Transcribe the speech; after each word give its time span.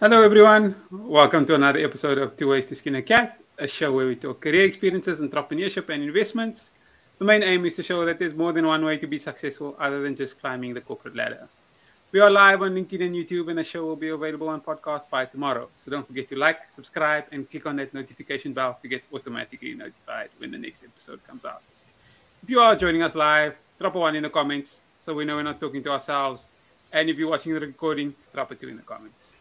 Hello, 0.00 0.22
everyone. 0.22 0.76
Welcome 0.92 1.44
to 1.46 1.56
another 1.56 1.80
episode 1.80 2.18
of 2.18 2.36
Two 2.36 2.50
Ways 2.50 2.66
to 2.66 2.76
Skin 2.76 2.94
a 2.94 3.02
Cat, 3.02 3.40
a 3.58 3.66
show 3.66 3.92
where 3.92 4.06
we 4.06 4.14
talk 4.14 4.40
career 4.40 4.64
experiences, 4.64 5.18
entrepreneurship, 5.18 5.88
and 5.88 6.04
investments. 6.04 6.70
The 7.18 7.24
main 7.24 7.42
aim 7.42 7.66
is 7.66 7.74
to 7.74 7.82
show 7.82 8.06
that 8.06 8.20
there's 8.20 8.32
more 8.32 8.52
than 8.52 8.64
one 8.64 8.84
way 8.84 8.96
to 8.98 9.08
be 9.08 9.18
successful 9.18 9.74
other 9.80 10.00
than 10.00 10.14
just 10.14 10.38
climbing 10.38 10.72
the 10.72 10.80
corporate 10.82 11.16
ladder. 11.16 11.48
We 12.12 12.20
are 12.20 12.30
live 12.30 12.62
on 12.62 12.76
LinkedIn 12.76 13.06
and 13.06 13.16
YouTube, 13.16 13.48
and 13.48 13.58
the 13.58 13.64
show 13.64 13.84
will 13.86 13.96
be 13.96 14.10
available 14.10 14.48
on 14.50 14.60
podcast 14.60 15.10
by 15.10 15.24
tomorrow. 15.24 15.68
So 15.84 15.90
don't 15.90 16.06
forget 16.06 16.28
to 16.28 16.36
like, 16.36 16.60
subscribe, 16.76 17.24
and 17.32 17.50
click 17.50 17.66
on 17.66 17.74
that 17.78 17.92
notification 17.92 18.52
bell 18.52 18.78
to 18.80 18.86
get 18.86 19.02
automatically 19.12 19.74
notified 19.74 20.28
when 20.38 20.52
the 20.52 20.58
next 20.58 20.84
episode 20.84 21.26
comes 21.26 21.44
out. 21.44 21.62
If 22.44 22.50
you 22.50 22.60
are 22.60 22.76
joining 22.76 23.02
us 23.02 23.16
live, 23.16 23.56
drop 23.80 23.96
a 23.96 23.98
one 23.98 24.14
in 24.14 24.22
the 24.22 24.30
comments 24.30 24.76
so 25.04 25.12
we 25.12 25.24
know 25.24 25.34
we're 25.34 25.42
not 25.42 25.58
talking 25.58 25.82
to 25.82 25.90
ourselves. 25.90 26.44
And 26.92 27.10
if 27.10 27.16
you're 27.16 27.30
watching 27.30 27.52
the 27.52 27.58
recording, 27.58 28.14
drop 28.32 28.52
a 28.52 28.54
two 28.54 28.68
in 28.68 28.76
the 28.76 28.82
comments. 28.84 29.37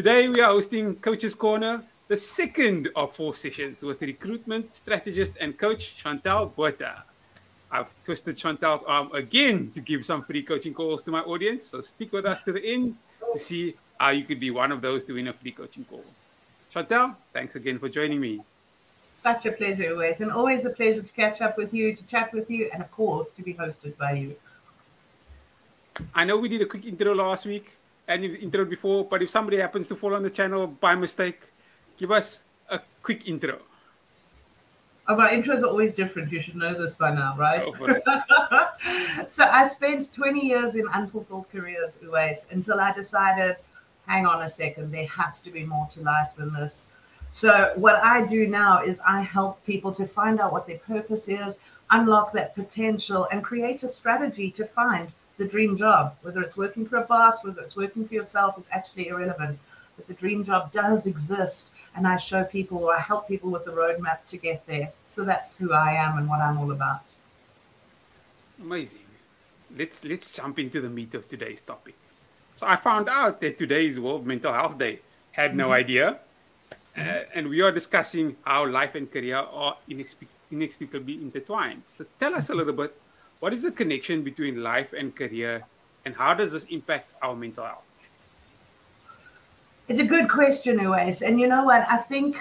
Today 0.00 0.30
we 0.30 0.40
are 0.40 0.52
hosting 0.52 0.96
Coach's 0.96 1.34
Corner, 1.34 1.82
the 2.08 2.16
second 2.16 2.88
of 2.96 3.14
four 3.14 3.34
sessions 3.34 3.82
with 3.82 4.00
recruitment 4.00 4.74
strategist 4.74 5.32
and 5.38 5.58
coach 5.58 5.94
Chantal 6.02 6.46
Botha. 6.46 7.04
I've 7.70 7.92
twisted 8.04 8.38
Chantal's 8.38 8.82
arm 8.86 9.12
again 9.12 9.70
to 9.74 9.80
give 9.82 10.06
some 10.06 10.24
free 10.24 10.42
coaching 10.42 10.72
calls 10.72 11.02
to 11.02 11.10
my 11.10 11.20
audience. 11.20 11.66
So 11.66 11.82
stick 11.82 12.14
with 12.14 12.24
us 12.24 12.42
to 12.44 12.52
the 12.52 12.64
end 12.64 12.96
to 13.34 13.38
see 13.38 13.74
how 13.98 14.08
you 14.08 14.24
could 14.24 14.40
be 14.40 14.50
one 14.50 14.72
of 14.72 14.80
those 14.80 15.04
to 15.04 15.12
win 15.12 15.28
a 15.28 15.34
free 15.34 15.52
coaching 15.52 15.84
call. 15.84 16.06
Chantal, 16.72 17.14
thanks 17.34 17.56
again 17.56 17.78
for 17.78 17.90
joining 17.90 18.22
me. 18.22 18.40
Such 19.02 19.44
a 19.44 19.52
pleasure, 19.52 19.92
always, 19.92 20.22
and 20.22 20.32
always 20.32 20.64
a 20.64 20.70
pleasure 20.70 21.02
to 21.02 21.12
catch 21.12 21.42
up 21.42 21.58
with 21.58 21.74
you, 21.74 21.94
to 21.94 22.02
chat 22.04 22.32
with 22.32 22.50
you, 22.50 22.70
and 22.72 22.82
of 22.82 22.90
course 22.90 23.34
to 23.34 23.42
be 23.42 23.52
hosted 23.52 23.98
by 23.98 24.12
you. 24.12 24.34
I 26.14 26.24
know 26.24 26.38
we 26.38 26.48
did 26.48 26.62
a 26.62 26.66
quick 26.66 26.86
intro 26.86 27.14
last 27.14 27.44
week 27.44 27.76
and 28.10 28.24
intro 28.24 28.64
before, 28.64 29.04
but 29.04 29.22
if 29.22 29.30
somebody 29.30 29.56
happens 29.56 29.86
to 29.88 29.94
fall 29.94 30.14
on 30.14 30.22
the 30.22 30.30
channel 30.30 30.66
by 30.66 30.94
mistake, 30.96 31.40
give 31.96 32.10
us 32.10 32.40
a 32.68 32.80
quick 33.02 33.26
intro. 33.26 33.60
Oh, 35.06 35.16
my 35.16 35.30
intros 35.30 35.62
are 35.62 35.66
always 35.66 35.94
different. 35.94 36.30
You 36.30 36.42
should 36.42 36.56
know 36.56 36.74
this 36.74 36.94
by 36.94 37.14
now, 37.14 37.36
right? 37.38 37.64
so 39.28 39.44
I 39.44 39.64
spent 39.64 40.12
20 40.12 40.44
years 40.44 40.74
in 40.74 40.88
unfulfilled 40.88 41.50
careers, 41.50 41.98
Uwais, 42.02 42.50
until 42.50 42.80
I 42.80 42.92
decided, 42.92 43.56
hang 44.06 44.26
on 44.26 44.42
a 44.42 44.48
second, 44.48 44.90
there 44.92 45.06
has 45.06 45.40
to 45.42 45.50
be 45.50 45.64
more 45.64 45.88
to 45.94 46.02
life 46.02 46.30
than 46.36 46.52
this. 46.52 46.88
So 47.30 47.72
what 47.76 48.02
I 48.02 48.26
do 48.26 48.48
now 48.48 48.82
is 48.82 49.00
I 49.06 49.22
help 49.22 49.64
people 49.64 49.92
to 49.94 50.06
find 50.06 50.40
out 50.40 50.52
what 50.52 50.66
their 50.66 50.78
purpose 50.78 51.28
is, 51.28 51.60
unlock 51.90 52.32
that 52.32 52.56
potential, 52.56 53.28
and 53.30 53.44
create 53.44 53.84
a 53.84 53.88
strategy 53.88 54.50
to 54.50 54.64
find 54.64 55.12
the 55.40 55.46
dream 55.46 55.76
job. 55.76 56.14
Whether 56.22 56.42
it's 56.42 56.56
working 56.56 56.84
for 56.86 56.96
a 56.98 57.06
boss, 57.14 57.42
whether 57.42 57.62
it's 57.62 57.74
working 57.74 58.06
for 58.06 58.14
yourself, 58.14 58.58
is 58.58 58.68
actually 58.70 59.08
irrelevant. 59.08 59.58
But 59.96 60.06
the 60.06 60.14
dream 60.14 60.44
job 60.44 60.70
does 60.70 61.06
exist, 61.06 61.70
and 61.96 62.06
I 62.06 62.16
show 62.18 62.44
people 62.44 62.78
or 62.84 62.94
I 62.94 63.00
help 63.00 63.26
people 63.26 63.50
with 63.50 63.64
the 63.64 63.72
roadmap 63.72 64.26
to 64.26 64.36
get 64.36 64.66
there. 64.66 64.92
So 65.06 65.24
that's 65.24 65.56
who 65.56 65.72
I 65.72 65.92
am 65.92 66.18
and 66.18 66.28
what 66.28 66.40
I'm 66.40 66.58
all 66.58 66.70
about. 66.70 67.04
Amazing. 68.60 69.08
Let's 69.76 70.04
let's 70.04 70.30
jump 70.30 70.58
into 70.58 70.80
the 70.82 70.90
meat 70.90 71.14
of 71.14 71.28
today's 71.28 71.62
topic. 71.62 71.96
So 72.58 72.66
I 72.66 72.76
found 72.76 73.08
out 73.08 73.40
that 73.40 73.56
today 73.56 73.86
is 73.86 73.98
World 73.98 74.26
Mental 74.26 74.52
Health 74.52 74.76
Day. 74.76 75.00
Had 75.32 75.56
no 75.56 75.64
mm-hmm. 75.64 75.82
idea. 75.82 76.18
Uh, 76.98 77.22
and 77.34 77.48
we 77.48 77.62
are 77.62 77.72
discussing 77.72 78.36
how 78.44 78.66
life 78.66 78.94
and 78.94 79.10
career 79.10 79.36
are 79.36 79.76
inexplicably 80.50 81.14
intertwined. 81.14 81.82
So 81.96 82.04
tell 82.18 82.34
us 82.34 82.50
a 82.50 82.54
little 82.54 82.74
bit 82.74 82.92
what 83.40 83.52
is 83.52 83.62
the 83.62 83.72
connection 83.72 84.22
between 84.22 84.62
life 84.62 84.92
and 84.92 85.16
career, 85.16 85.64
and 86.04 86.14
how 86.14 86.34
does 86.34 86.52
this 86.52 86.64
impact 86.64 87.10
our 87.22 87.34
mental 87.34 87.64
health? 87.64 87.84
It's 89.88 90.00
a 90.00 90.06
good 90.06 90.28
question, 90.28 90.78
Uwais. 90.78 91.26
And 91.26 91.40
you 91.40 91.48
know 91.48 91.64
what? 91.64 91.84
I 91.90 91.96
think 91.96 92.36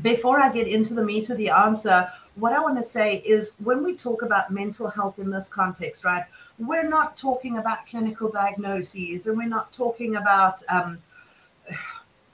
before 0.00 0.40
I 0.40 0.50
get 0.50 0.66
into 0.66 0.94
the 0.94 1.04
meat 1.04 1.28
of 1.30 1.36
the 1.36 1.50
answer, 1.50 2.08
what 2.36 2.52
I 2.52 2.60
want 2.60 2.76
to 2.78 2.82
say 2.82 3.16
is 3.16 3.52
when 3.62 3.82
we 3.82 3.94
talk 3.94 4.22
about 4.22 4.50
mental 4.50 4.88
health 4.88 5.18
in 5.18 5.30
this 5.30 5.48
context, 5.48 6.04
right, 6.04 6.24
we're 6.58 6.88
not 6.88 7.16
talking 7.16 7.58
about 7.58 7.86
clinical 7.86 8.30
diagnoses 8.30 9.26
and 9.26 9.36
we're 9.36 9.48
not 9.48 9.72
talking 9.72 10.16
about, 10.16 10.62
um, 10.68 10.98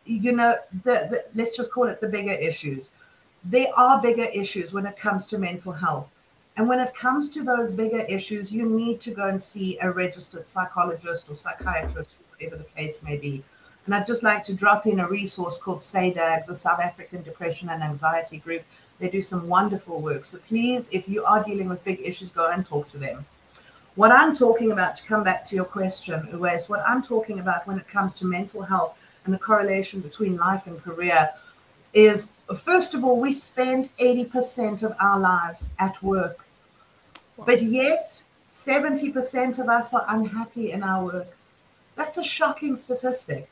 you 0.05 0.33
know, 0.33 0.59
the, 0.85 1.09
the, 1.11 1.25
let's 1.35 1.57
just 1.57 1.73
call 1.73 1.85
it 1.85 2.01
the 2.01 2.09
bigger 2.09 2.33
issues. 2.33 2.91
There 3.43 3.69
are 3.77 4.01
bigger 4.01 4.25
issues 4.25 4.73
when 4.73 4.87
it 4.87 4.99
comes 4.99 5.27
to 5.27 5.39
mental 5.39 5.73
health. 5.73 6.09
And 6.57 6.69
when 6.69 6.79
it 6.79 6.95
comes 6.95 7.31
to 7.31 7.43
those 7.43 7.73
bigger 7.73 8.01
issues, 8.01 8.53
you 8.53 8.65
need 8.65 9.01
to 9.03 9.11
go 9.11 9.29
and 9.29 9.41
see 9.41 9.79
a 9.81 9.91
registered 9.91 10.47
psychologist 10.47 11.29
or 11.29 11.35
psychiatrist, 11.35 12.17
whatever 12.31 12.57
the 12.57 12.65
case 12.77 13.03
may 13.03 13.17
be. 13.17 13.43
And 13.87 13.95
I'd 13.95 14.07
just 14.07 14.23
like 14.23 14.45
to 14.45 14.55
drop 14.55 14.87
in 14.87 15.01
a 15.01 15.09
resource 15.09 15.59
called 15.59 15.79
SADAG, 15.79 16.47
the 16.47 16.57
South 16.57 16.81
African 16.81 17.23
Depression 17.23 17.69
and 17.69 17.83
Anxiety 17.83 18.39
Group. 18.39 18.63
They 18.99 19.09
do 19.09 19.21
some 19.21 19.49
wonderful 19.49 20.01
work. 20.01 20.25
So 20.25 20.39
please, 20.39 20.89
if 20.93 21.09
you 21.09 21.25
are 21.25 21.43
dealing 21.43 21.69
with 21.69 21.85
big 21.85 22.01
issues, 22.01 22.31
go 22.31 22.49
and 22.51 22.65
talk 22.65 22.89
to 22.93 22.99
them. 22.99 23.27
What 23.97 24.11
I'm 24.11 24.35
talking 24.35 24.73
about, 24.73 24.97
to 24.97 25.05
come 25.05 25.23
back 25.23 25.47
to 25.49 25.57
your 25.57 25.65
question, 25.65 26.21
Uwais, 26.33 26.57
is 26.57 26.69
what 26.69 26.85
I'm 26.87 27.03
talking 27.03 27.41
about 27.41 27.67
when 27.67 27.79
it 27.79 27.87
comes 27.87 28.15
to 28.17 28.27
mental 28.27 28.63
health 28.63 28.97
and 29.25 29.35
the 29.35 29.39
correlation 29.39 30.01
between 30.01 30.37
life 30.37 30.67
and 30.67 30.83
career 30.83 31.31
is 31.93 32.33
first 32.57 32.95
of 32.95 33.05
all, 33.05 33.21
we 33.21 33.33
spend 33.33 33.89
80% 33.99 34.83
of 34.83 34.95
our 34.99 35.19
lives 35.19 35.69
at 35.79 36.03
work. 36.03 36.44
But 37.39 37.63
yet, 37.63 38.23
70% 38.53 39.59
of 39.59 39.69
us 39.69 39.93
are 39.93 40.05
unhappy 40.09 40.71
in 40.73 40.83
our 40.83 41.05
work. 41.05 41.37
That's 41.97 42.19
a 42.19 42.25
shocking 42.25 42.77
statistic. 42.77 43.49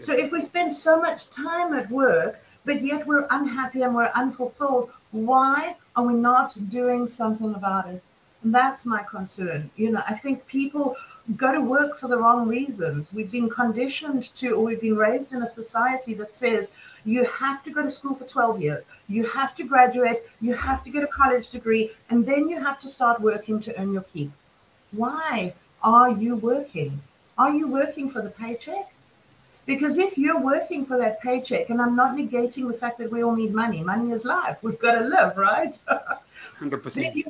So 0.00 0.12
if 0.12 0.32
we 0.32 0.40
spend 0.40 0.74
so 0.74 1.00
much 1.00 1.30
time 1.30 1.72
at 1.74 1.90
work, 1.90 2.42
but 2.64 2.84
yet 2.84 3.06
we're 3.06 3.26
unhappy 3.30 3.82
and 3.82 3.94
we're 3.94 4.10
unfulfilled, 4.14 4.90
why 5.10 5.76
are 5.96 6.04
we 6.04 6.14
not 6.14 6.70
doing 6.70 7.06
something 7.06 7.54
about 7.54 7.88
it? 7.88 8.02
And 8.42 8.54
that's 8.54 8.86
my 8.86 9.02
concern. 9.02 9.70
You 9.76 9.92
know, 9.92 10.02
I 10.08 10.14
think 10.14 10.46
people 10.46 10.96
go 11.36 11.52
to 11.52 11.60
work 11.60 11.98
for 11.98 12.08
the 12.08 12.16
wrong 12.16 12.48
reasons. 12.48 13.12
We've 13.12 13.30
been 13.30 13.48
conditioned 13.48 14.34
to, 14.34 14.50
or 14.50 14.64
we've 14.64 14.80
been 14.80 14.96
raised 14.96 15.32
in 15.32 15.42
a 15.42 15.46
society 15.46 16.14
that 16.14 16.34
says 16.34 16.72
you 17.04 17.24
have 17.24 17.62
to 17.64 17.70
go 17.70 17.82
to 17.82 17.90
school 17.90 18.14
for 18.14 18.24
12 18.24 18.60
years, 18.60 18.86
you 19.08 19.24
have 19.24 19.54
to 19.56 19.64
graduate, 19.64 20.22
you 20.40 20.54
have 20.54 20.82
to 20.84 20.90
get 20.90 21.04
a 21.04 21.06
college 21.06 21.50
degree, 21.50 21.92
and 22.10 22.26
then 22.26 22.48
you 22.48 22.60
have 22.60 22.80
to 22.80 22.88
start 22.88 23.20
working 23.20 23.60
to 23.60 23.80
earn 23.80 23.92
your 23.92 24.02
keep. 24.12 24.32
Why 24.90 25.54
are 25.82 26.10
you 26.10 26.36
working? 26.36 27.00
Are 27.38 27.52
you 27.52 27.66
working 27.66 28.10
for 28.10 28.22
the 28.22 28.30
paycheck? 28.30 28.92
Because 29.64 29.96
if 29.98 30.18
you're 30.18 30.40
working 30.40 30.84
for 30.84 30.98
that 30.98 31.20
paycheck, 31.20 31.70
and 31.70 31.80
I'm 31.80 31.94
not 31.94 32.16
negating 32.16 32.66
the 32.66 32.76
fact 32.76 32.98
that 32.98 33.12
we 33.12 33.22
all 33.22 33.36
need 33.36 33.54
money, 33.54 33.82
money 33.82 34.12
is 34.12 34.24
life. 34.24 34.58
We've 34.62 34.78
got 34.78 34.94
to 34.94 35.04
live, 35.04 35.36
right? 35.36 35.78
100%. 36.58 37.08
If, 37.08 37.16
you, 37.16 37.24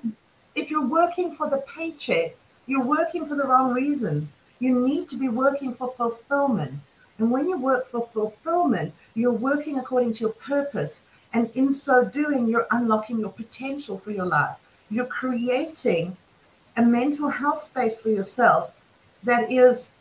if 0.54 0.70
you're 0.70 0.86
working 0.86 1.34
for 1.34 1.50
the 1.50 1.58
paycheck, 1.58 2.36
you're 2.67 2.84
working 2.84 3.27
for 3.27 3.34
the 3.34 3.47
wrong 3.47 3.73
reasons. 3.73 4.33
You 4.59 4.87
need 4.87 5.09
to 5.09 5.17
be 5.17 5.28
working 5.28 5.75
for 5.75 5.89
fulfillment. 5.89 6.81
And 7.19 7.31
when 7.31 7.49
you 7.49 7.59
work 7.59 7.87
for 7.87 8.06
fulfillment, 8.06 8.95
you're 9.15 9.32
working 9.32 9.79
according 9.79 10.14
to 10.14 10.20
your 10.20 10.32
purpose. 10.32 11.03
And 11.32 11.50
in 11.55 11.73
so 11.73 12.05
doing, 12.05 12.49
you're 12.49 12.67
unlocking 12.70 13.19
your 13.20 13.32
potential 13.32 13.99
for 13.99 14.11
your 14.11 14.26
life. 14.26 14.56
You're 14.91 15.06
creating 15.06 16.17
a 16.76 16.82
mental 16.82 17.29
health 17.29 17.61
space 17.61 18.00
for 18.00 18.11
yourself 18.11 18.75
that 19.23 19.50
is 19.50 19.93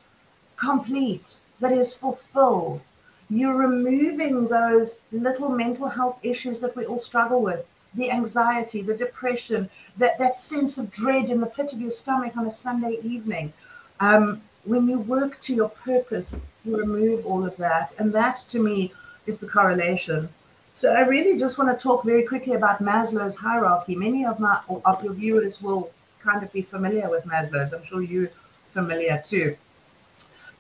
complete, 0.57 1.39
that 1.59 1.71
is 1.71 1.93
fulfilled. 1.93 2.81
You're 3.29 3.55
removing 3.55 4.47
those 4.47 4.99
little 5.11 5.49
mental 5.49 5.87
health 5.87 6.19
issues 6.21 6.59
that 6.61 6.75
we 6.75 6.85
all 6.85 6.99
struggle 6.99 7.41
with 7.41 7.65
the 7.93 8.11
anxiety, 8.11 8.81
the 8.81 8.95
depression, 8.95 9.69
that, 9.97 10.17
that 10.17 10.39
sense 10.39 10.77
of 10.77 10.91
dread 10.91 11.29
in 11.29 11.41
the 11.41 11.47
pit 11.47 11.73
of 11.73 11.81
your 11.81 11.91
stomach 11.91 12.37
on 12.37 12.47
a 12.47 12.51
Sunday 12.51 12.99
evening. 13.03 13.53
Um, 13.99 14.41
when 14.63 14.87
you 14.87 14.99
work 14.99 15.39
to 15.41 15.53
your 15.53 15.69
purpose, 15.69 16.45
you 16.63 16.77
remove 16.77 17.25
all 17.25 17.45
of 17.45 17.57
that. 17.57 17.93
And 17.97 18.13
that 18.13 18.43
to 18.49 18.61
me 18.61 18.93
is 19.25 19.39
the 19.39 19.47
correlation. 19.47 20.29
So 20.73 20.93
I 20.93 21.01
really 21.01 21.37
just 21.37 21.57
want 21.57 21.77
to 21.77 21.81
talk 21.81 22.03
very 22.05 22.23
quickly 22.23 22.53
about 22.53 22.81
Maslow's 22.81 23.35
hierarchy. 23.35 23.95
Many 23.95 24.25
of 24.25 24.39
my 24.39 24.59
of 24.85 25.03
your 25.03 25.13
viewers 25.13 25.61
will 25.61 25.91
kind 26.23 26.43
of 26.43 26.51
be 26.53 26.61
familiar 26.61 27.09
with 27.09 27.25
Maslow's. 27.25 27.73
I'm 27.73 27.83
sure 27.83 28.01
you're 28.01 28.31
familiar 28.73 29.21
too. 29.25 29.57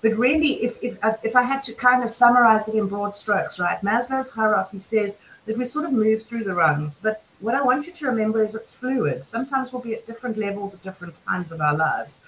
But 0.01 0.17
really, 0.17 0.63
if, 0.63 0.81
if, 0.81 0.97
if 1.23 1.35
I 1.35 1.43
had 1.43 1.63
to 1.63 1.73
kind 1.73 2.03
of 2.03 2.11
summarize 2.11 2.67
it 2.67 2.75
in 2.75 2.87
broad 2.87 3.15
strokes, 3.15 3.59
right? 3.59 3.79
Maslow's 3.81 4.29
hierarchy 4.29 4.79
says 4.79 5.15
that 5.51 5.57
we 5.57 5.65
sort 5.65 5.83
of 5.83 5.91
move 5.91 6.23
through 6.23 6.45
the 6.45 6.53
runs. 6.53 6.95
But 6.95 7.25
what 7.41 7.55
I 7.55 7.61
want 7.61 7.85
you 7.85 7.91
to 7.91 8.05
remember 8.05 8.41
is 8.41 8.55
it's 8.55 8.71
fluid. 8.71 9.25
Sometimes 9.25 9.73
we'll 9.73 9.81
be 9.81 9.93
at 9.93 10.07
different 10.07 10.37
levels 10.37 10.73
at 10.73 10.81
different 10.81 11.15
times 11.25 11.51
of 11.51 11.59
our 11.59 11.75
lives. 11.75 12.21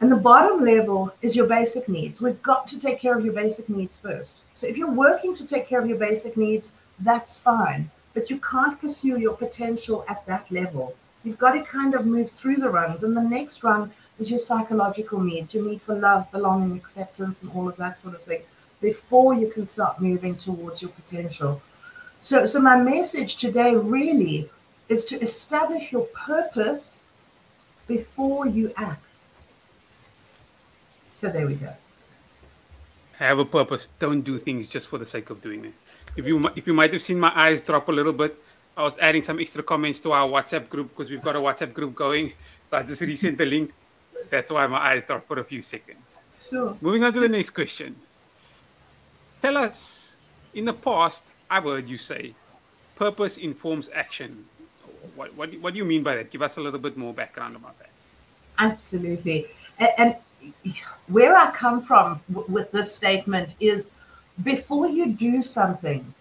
And 0.00 0.10
the 0.10 0.16
bottom 0.16 0.64
level 0.64 1.14
is 1.22 1.36
your 1.36 1.46
basic 1.46 1.88
needs. 1.88 2.20
We've 2.20 2.42
got 2.42 2.66
to 2.66 2.80
take 2.80 2.98
care 2.98 3.16
of 3.16 3.24
your 3.24 3.34
basic 3.34 3.68
needs 3.68 3.96
first. 3.98 4.34
So 4.52 4.66
if 4.66 4.76
you're 4.76 4.90
working 4.90 5.36
to 5.36 5.46
take 5.46 5.68
care 5.68 5.78
of 5.80 5.88
your 5.88 5.96
basic 5.96 6.36
needs, 6.36 6.72
that's 6.98 7.36
fine. 7.36 7.92
But 8.14 8.30
you 8.30 8.38
can't 8.40 8.80
pursue 8.80 9.16
your 9.16 9.36
potential 9.36 10.04
at 10.08 10.26
that 10.26 10.50
level. 10.50 10.96
You've 11.22 11.38
got 11.38 11.52
to 11.52 11.62
kind 11.62 11.94
of 11.94 12.04
move 12.04 12.32
through 12.32 12.56
the 12.56 12.68
runs. 12.68 13.04
And 13.04 13.16
the 13.16 13.22
next 13.22 13.62
run 13.62 13.92
is 14.18 14.28
your 14.28 14.40
psychological 14.40 15.20
needs, 15.20 15.54
your 15.54 15.64
need 15.64 15.82
for 15.82 15.94
love, 15.94 16.32
belonging, 16.32 16.76
acceptance, 16.76 17.42
and 17.42 17.52
all 17.52 17.68
of 17.68 17.76
that 17.76 18.00
sort 18.00 18.14
of 18.14 18.22
thing. 18.22 18.42
before 18.80 19.34
you 19.34 19.48
can 19.48 19.68
start 19.68 20.00
moving 20.00 20.34
towards 20.34 20.82
your 20.82 20.90
potential. 20.90 21.62
So, 22.24 22.46
so 22.46 22.58
my 22.58 22.78
message 22.80 23.36
today 23.36 23.76
really 23.76 24.48
is 24.88 25.04
to 25.12 25.20
establish 25.20 25.92
your 25.92 26.06
purpose 26.06 27.04
before 27.86 28.46
you 28.46 28.72
act. 28.78 29.04
So 31.16 31.28
there 31.28 31.46
we 31.46 31.56
go. 31.56 31.74
Have 33.18 33.40
a 33.40 33.44
purpose. 33.44 33.88
Don't 33.98 34.22
do 34.22 34.38
things 34.38 34.70
just 34.70 34.88
for 34.88 34.96
the 34.96 35.04
sake 35.04 35.28
of 35.28 35.42
doing 35.42 35.66
it. 35.66 35.74
If 36.16 36.26
you 36.26 36.40
if 36.56 36.66
you 36.66 36.72
might 36.72 36.94
have 36.94 37.02
seen 37.02 37.20
my 37.20 37.30
eyes 37.36 37.60
drop 37.60 37.88
a 37.88 37.92
little 37.92 38.14
bit, 38.14 38.42
I 38.74 38.84
was 38.84 38.96
adding 39.02 39.22
some 39.22 39.38
extra 39.38 39.62
comments 39.62 40.00
to 40.00 40.12
our 40.12 40.26
WhatsApp 40.26 40.70
group 40.70 40.96
because 40.96 41.10
we've 41.10 41.22
got 41.22 41.36
a 41.36 41.40
WhatsApp 41.40 41.74
group 41.74 41.94
going. 41.94 42.32
So 42.70 42.78
I 42.78 42.84
just 42.84 43.02
resent 43.02 43.36
the 43.36 43.44
link. 43.44 43.70
That's 44.30 44.50
why 44.50 44.66
my 44.66 44.78
eyes 44.78 45.02
dropped 45.06 45.28
for 45.28 45.40
a 45.40 45.44
few 45.44 45.60
seconds. 45.60 46.00
Sure. 46.48 46.74
Moving 46.80 47.04
on 47.04 47.12
to 47.12 47.20
the 47.20 47.28
next 47.28 47.50
question. 47.50 47.96
Tell 49.42 49.58
us, 49.58 50.12
in 50.54 50.64
the 50.64 50.72
past, 50.72 51.20
I've 51.54 51.62
heard 51.62 51.88
you 51.88 51.98
say, 51.98 52.34
purpose 52.96 53.36
informs 53.36 53.88
action. 53.94 54.44
What, 55.14 55.32
what, 55.34 55.54
what 55.60 55.72
do 55.72 55.78
you 55.78 55.84
mean 55.84 56.02
by 56.02 56.16
that? 56.16 56.32
Give 56.32 56.42
us 56.42 56.56
a 56.56 56.60
little 56.60 56.80
bit 56.80 56.96
more 56.96 57.14
background 57.14 57.54
about 57.54 57.78
that. 57.78 57.90
Absolutely. 58.58 59.46
And, 59.78 59.90
and 59.98 60.16
where 61.06 61.36
I 61.36 61.52
come 61.52 61.80
from 61.80 62.20
w- 62.28 62.52
with 62.52 62.72
this 62.72 62.92
statement 62.92 63.54
is 63.60 63.88
before 64.42 64.88
you 64.88 65.12
do 65.12 65.44
something, 65.44 66.12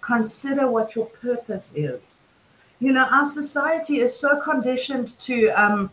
consider 0.00 0.70
what 0.70 0.94
your 0.94 1.06
purpose 1.06 1.72
is. 1.74 2.14
You 2.78 2.92
know, 2.92 3.08
our 3.10 3.26
society 3.26 3.98
is 3.98 4.14
so 4.14 4.40
conditioned 4.40 5.18
to 5.20 5.48
um, 5.48 5.90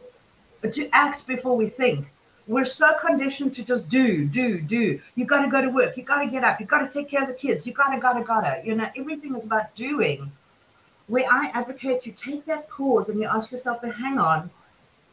to 0.72 0.88
act 0.94 1.25
before 1.25 1.57
we 1.57 1.68
think. 1.68 2.06
We're 2.45 2.66
so 2.66 2.94
conditioned 3.00 3.54
to 3.56 3.63
just 3.63 3.88
do, 3.88 4.25
do, 4.25 4.60
do. 4.60 5.00
You 5.16 5.25
got 5.25 5.44
to 5.45 5.51
go 5.51 5.62
to 5.62 5.69
work. 5.69 5.95
You 5.95 6.04
got 6.04 6.24
to 6.24 6.30
get 6.30 6.44
up. 6.44 6.60
You 6.60 6.66
got 6.66 6.80
to 6.80 6.90
take 6.90 7.10
care 7.10 7.22
of 7.22 7.28
the 7.28 7.34
kids. 7.34 7.66
You 7.66 7.74
got 7.74 7.94
to, 7.94 8.01
got 8.01 8.13
to, 8.13 8.24
got 8.24 8.42
to. 8.42 8.62
You 8.66 8.75
know, 8.75 8.90
everything 8.98 9.36
is 9.36 9.45
about 9.45 9.74
doing. 9.75 10.31
Where 11.07 11.25
I 11.31 11.51
advocate, 11.54 12.06
you 12.06 12.12
take 12.12 12.45
that 12.45 12.69
pause 12.69 13.10
and 13.10 13.19
you 13.19 13.28
ask 13.28 13.51
yourself, 13.51 13.80
but 13.81 13.95
hang 13.95 14.19
on, 14.19 14.50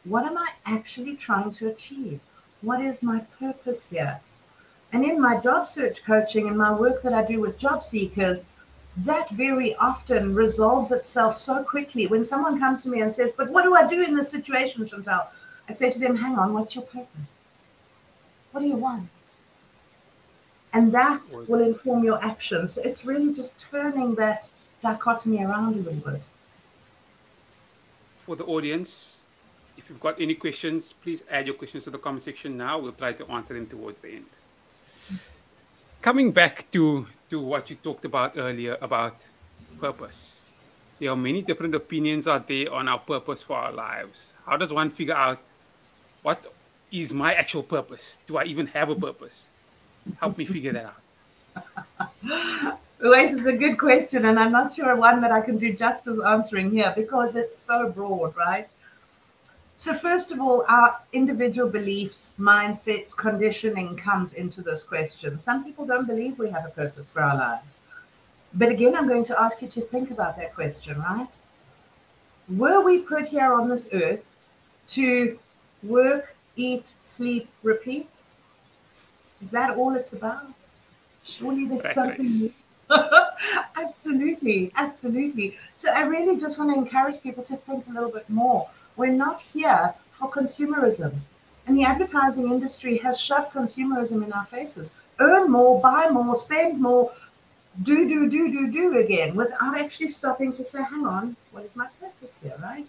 what 0.03 0.25
am 0.25 0.37
I 0.37 0.49
actually 0.65 1.15
trying 1.15 1.51
to 1.53 1.69
achieve? 1.69 2.19
What 2.61 2.81
is 2.81 3.01
my 3.01 3.21
purpose 3.39 3.89
here? 3.89 4.19
And 4.91 5.05
in 5.05 5.21
my 5.21 5.39
job 5.39 5.69
search 5.69 6.03
coaching 6.03 6.47
and 6.47 6.57
my 6.57 6.73
work 6.73 7.01
that 7.03 7.13
I 7.13 7.25
do 7.25 7.39
with 7.39 7.59
job 7.59 7.83
seekers, 7.83 8.45
that 8.97 9.29
very 9.29 9.73
often 9.75 10.35
resolves 10.35 10.91
itself 10.91 11.37
so 11.37 11.63
quickly. 11.63 12.07
When 12.07 12.25
someone 12.25 12.59
comes 12.59 12.83
to 12.83 12.89
me 12.89 13.01
and 13.01 13.11
says, 13.11 13.31
But 13.37 13.49
what 13.49 13.63
do 13.63 13.73
I 13.73 13.87
do 13.87 14.03
in 14.03 14.15
this 14.15 14.29
situation, 14.29 14.85
Chantal? 14.85 15.27
I 15.71 15.73
say 15.73 15.89
to 15.89 15.99
them, 15.99 16.17
Hang 16.17 16.37
on, 16.37 16.53
what's 16.53 16.75
your 16.75 16.83
purpose? 16.83 17.45
What 18.51 18.59
do 18.59 18.67
you 18.67 18.75
want? 18.75 19.09
And 20.73 20.93
that 20.93 21.21
will 21.47 21.61
inform 21.61 22.03
your 22.03 22.21
actions. 22.21 22.73
So 22.73 22.81
it's 22.81 23.05
really 23.05 23.33
just 23.33 23.57
turning 23.71 24.15
that 24.15 24.49
dichotomy 24.81 25.45
around 25.45 25.75
a 25.75 25.77
little 25.77 26.11
bit. 26.11 26.21
For 28.25 28.35
the 28.35 28.43
audience, 28.43 29.17
if 29.77 29.89
you've 29.89 30.01
got 30.01 30.19
any 30.19 30.35
questions, 30.35 30.93
please 31.01 31.21
add 31.31 31.47
your 31.47 31.55
questions 31.55 31.85
to 31.85 31.89
the 31.89 31.97
comment 31.97 32.25
section 32.25 32.57
now. 32.57 32.77
We'll 32.77 32.91
try 32.91 33.13
to 33.13 33.25
answer 33.31 33.53
them 33.53 33.67
towards 33.67 33.99
the 33.99 34.09
end. 34.09 34.31
Coming 36.01 36.33
back 36.33 36.69
to, 36.73 37.07
to 37.29 37.39
what 37.39 37.69
you 37.69 37.77
talked 37.77 38.03
about 38.03 38.37
earlier 38.37 38.77
about 38.81 39.15
purpose. 39.79 40.41
There 40.99 41.11
are 41.11 41.15
many 41.15 41.41
different 41.41 41.75
opinions 41.75 42.27
out 42.27 42.49
there 42.49 42.69
on 42.73 42.89
our 42.89 42.99
purpose 42.99 43.41
for 43.41 43.55
our 43.55 43.71
lives. 43.71 44.19
How 44.45 44.57
does 44.57 44.73
one 44.73 44.89
figure 44.89 45.15
out 45.15 45.39
what 46.21 46.53
is 46.91 47.11
my 47.13 47.33
actual 47.33 47.63
purpose? 47.63 48.17
Do 48.27 48.37
I 48.37 48.43
even 48.45 48.67
have 48.67 48.89
a 48.89 48.95
purpose? 48.95 49.41
Help 50.19 50.37
me 50.37 50.45
figure 50.45 50.73
that 50.73 50.85
out. 50.85 51.71
Uwais, 53.01 53.35
it's 53.35 53.45
a 53.47 53.53
good 53.53 53.79
question, 53.79 54.25
and 54.25 54.39
I'm 54.39 54.51
not 54.51 54.73
sure 54.73 54.95
one 54.95 55.21
that 55.21 55.31
I 55.31 55.41
can 55.41 55.57
do 55.57 55.73
justice 55.73 56.19
answering 56.19 56.69
here 56.69 56.93
because 56.95 57.35
it's 57.35 57.57
so 57.57 57.89
broad, 57.89 58.35
right? 58.37 58.67
So, 59.75 59.95
first 59.95 60.29
of 60.31 60.39
all, 60.39 60.63
our 60.67 60.99
individual 61.11 61.67
beliefs, 61.67 62.35
mindsets, 62.37 63.17
conditioning 63.17 63.97
comes 63.97 64.33
into 64.33 64.61
this 64.61 64.83
question. 64.83 65.39
Some 65.39 65.63
people 65.63 65.87
don't 65.87 66.05
believe 66.05 66.37
we 66.37 66.51
have 66.51 66.65
a 66.65 66.69
purpose 66.69 67.09
for 67.09 67.23
our 67.23 67.35
lives. 67.35 67.73
But 68.53 68.69
again, 68.69 68.95
I'm 68.95 69.07
going 69.07 69.25
to 69.25 69.41
ask 69.41 69.59
you 69.61 69.67
to 69.69 69.81
think 69.81 70.11
about 70.11 70.37
that 70.37 70.53
question, 70.53 70.99
right? 70.99 71.29
Were 72.47 72.81
we 72.81 72.99
put 72.99 73.29
here 73.29 73.51
on 73.53 73.69
this 73.69 73.89
earth 73.91 74.35
to 74.89 75.39
work, 75.83 76.35
eat, 76.55 76.85
sleep, 77.03 77.47
repeat? 77.63 78.07
Is 79.41 79.51
that 79.51 79.77
all 79.77 79.95
it's 79.95 80.13
about? 80.13 80.45
Surely 81.23 81.65
there's 81.65 81.93
something 81.93 82.53
absolutely, 83.75 84.71
absolutely. 84.75 85.57
So 85.75 85.91
I 85.91 86.01
really 86.01 86.39
just 86.39 86.59
want 86.59 86.73
to 86.73 86.79
encourage 86.79 87.21
people 87.21 87.43
to 87.43 87.57
think 87.57 87.87
a 87.87 87.91
little 87.91 88.11
bit 88.11 88.29
more 88.29 88.69
we're 88.97 89.07
not 89.07 89.41
here 89.41 89.93
for 90.11 90.29
consumerism. 90.29 91.13
And 91.65 91.77
the 91.77 91.83
advertising 91.83 92.49
industry 92.49 92.97
has 92.97 93.19
shoved 93.19 93.51
consumerism 93.51 94.23
in 94.23 94.33
our 94.33 94.45
faces. 94.45 94.91
Earn 95.19 95.51
more, 95.51 95.79
buy 95.79 96.09
more, 96.09 96.35
spend 96.35 96.81
more, 96.81 97.11
do, 97.83 98.07
do, 98.07 98.29
do, 98.29 98.51
do, 98.51 98.71
do 98.71 98.97
again 98.97 99.35
without 99.35 99.77
actually 99.77 100.09
stopping 100.09 100.51
to 100.53 100.65
say, 100.65 100.83
hang 100.83 101.05
on, 101.05 101.35
what 101.51 101.63
is 101.63 101.75
my 101.75 101.87
purpose 101.99 102.37
here, 102.41 102.55
right? 102.61 102.85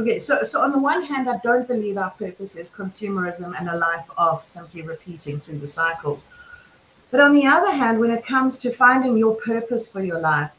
Okay, 0.00 0.18
so, 0.18 0.42
so 0.44 0.62
on 0.62 0.72
the 0.72 0.78
one 0.78 1.04
hand, 1.04 1.28
I 1.28 1.36
don't 1.44 1.68
believe 1.68 1.98
our 1.98 2.08
purpose 2.12 2.56
is 2.56 2.70
consumerism 2.70 3.52
and 3.58 3.68
a 3.68 3.76
life 3.76 4.06
of 4.16 4.46
simply 4.46 4.80
repeating 4.80 5.38
through 5.38 5.58
the 5.58 5.68
cycles. 5.68 6.24
But 7.10 7.20
on 7.20 7.34
the 7.34 7.44
other 7.44 7.70
hand, 7.70 8.00
when 8.00 8.10
it 8.10 8.24
comes 8.24 8.58
to 8.60 8.72
finding 8.72 9.18
your 9.18 9.34
purpose 9.34 9.88
for 9.88 10.02
your 10.02 10.18
life, 10.18 10.52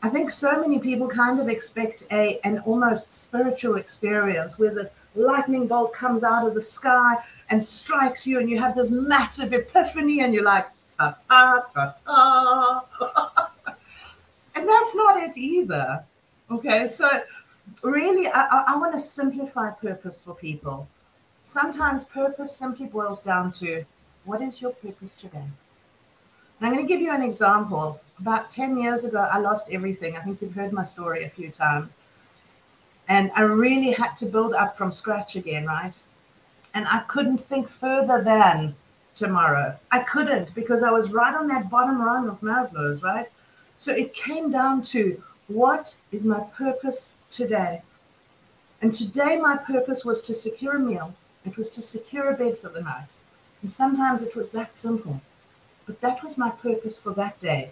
I 0.00 0.10
think 0.10 0.30
so 0.30 0.60
many 0.60 0.78
people 0.78 1.08
kind 1.08 1.40
of 1.40 1.48
expect 1.48 2.04
a 2.12 2.38
an 2.44 2.60
almost 2.60 3.12
spiritual 3.12 3.74
experience 3.74 4.60
where 4.60 4.72
this 4.72 4.92
lightning 5.16 5.66
bolt 5.66 5.92
comes 5.92 6.22
out 6.22 6.46
of 6.46 6.54
the 6.54 6.62
sky 6.62 7.16
and 7.50 7.62
strikes 7.64 8.28
you, 8.28 8.38
and 8.38 8.48
you 8.48 8.60
have 8.60 8.76
this 8.76 8.92
massive 8.92 9.52
epiphany, 9.52 10.20
and 10.20 10.32
you're 10.32 10.44
like, 10.44 10.68
ta 10.96 11.16
ta 11.28 11.66
ta 11.74 11.96
ta. 12.06 13.50
and 14.54 14.68
that's 14.68 14.94
not 14.94 15.20
it 15.20 15.36
either. 15.36 16.04
Okay, 16.48 16.86
so 16.86 17.08
really, 17.82 18.28
I, 18.28 18.64
I 18.68 18.76
want 18.76 18.94
to 18.94 19.00
simplify 19.00 19.70
purpose 19.70 20.22
for 20.24 20.34
people. 20.34 20.88
Sometimes 21.44 22.04
purpose 22.04 22.54
simply 22.54 22.86
boils 22.86 23.20
down 23.20 23.52
to 23.52 23.84
what 24.24 24.42
is 24.42 24.60
your 24.60 24.72
purpose 24.72 25.16
today? 25.16 25.38
And 26.58 26.66
I'm 26.66 26.72
going 26.72 26.86
to 26.86 26.88
give 26.88 27.00
you 27.00 27.12
an 27.12 27.22
example 27.22 28.00
about 28.18 28.50
10 28.50 28.78
years 28.78 29.04
ago, 29.04 29.28
I 29.30 29.38
lost 29.38 29.68
everything. 29.70 30.16
I 30.16 30.20
think 30.20 30.40
you've 30.40 30.54
heard 30.54 30.72
my 30.72 30.84
story 30.84 31.24
a 31.24 31.28
few 31.28 31.50
times. 31.50 31.96
And 33.08 33.30
I 33.36 33.42
really 33.42 33.92
had 33.92 34.16
to 34.16 34.26
build 34.26 34.54
up 34.54 34.76
from 34.76 34.92
scratch 34.92 35.36
again, 35.36 35.66
right? 35.66 35.94
And 36.74 36.86
I 36.88 37.00
couldn't 37.08 37.38
think 37.38 37.68
further 37.68 38.22
than 38.22 38.74
tomorrow. 39.14 39.76
I 39.90 40.00
couldn't 40.00 40.54
because 40.54 40.82
I 40.82 40.90
was 40.90 41.10
right 41.10 41.34
on 41.34 41.46
that 41.48 41.70
bottom 41.70 42.00
rung 42.00 42.28
of 42.28 42.40
Maslow's, 42.40 43.02
right? 43.02 43.28
So 43.78 43.92
it 43.92 44.14
came 44.14 44.50
down 44.50 44.82
to 44.82 45.22
what 45.48 45.94
is 46.10 46.24
my 46.24 46.40
purpose 46.56 47.12
today? 47.30 47.82
And 48.80 48.94
today, 48.94 49.36
my 49.36 49.56
purpose 49.56 50.04
was 50.04 50.20
to 50.22 50.34
secure 50.34 50.76
a 50.76 50.80
meal, 50.80 51.14
it 51.44 51.56
was 51.56 51.70
to 51.70 51.82
secure 51.82 52.30
a 52.30 52.36
bed 52.36 52.58
for 52.58 52.68
the 52.68 52.82
night. 52.82 53.08
And 53.62 53.72
sometimes 53.72 54.22
it 54.22 54.36
was 54.36 54.50
that 54.50 54.76
simple. 54.76 55.20
But 55.86 56.00
that 56.00 56.22
was 56.22 56.36
my 56.36 56.50
purpose 56.50 56.98
for 56.98 57.12
that 57.14 57.38
day. 57.40 57.70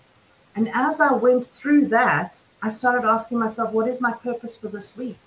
And 0.57 0.71
as 0.73 1.01
I 1.01 1.13
went 1.13 1.47
through 1.47 1.87
that, 1.89 2.41
I 2.63 2.69
started 2.69 3.07
asking 3.07 3.39
myself, 3.39 3.73
what 3.73 3.89
is 3.89 4.01
my 4.01 4.13
purpose 4.13 4.57
for 4.57 4.69
this 4.69 4.97
week? 4.97 5.19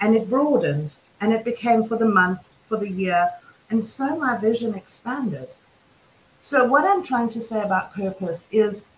And 0.00 0.16
it 0.16 0.30
broadened 0.30 0.90
and 1.20 1.32
it 1.32 1.44
became 1.44 1.84
for 1.84 1.96
the 1.96 2.08
month, 2.08 2.40
for 2.68 2.78
the 2.78 2.90
year. 2.90 3.30
And 3.70 3.84
so 3.84 4.16
my 4.16 4.36
vision 4.38 4.74
expanded. 4.74 5.48
So, 6.40 6.64
what 6.64 6.84
I'm 6.84 7.02
trying 7.02 7.30
to 7.30 7.40
say 7.40 7.62
about 7.62 7.94
purpose 7.94 8.48
is 8.52 8.88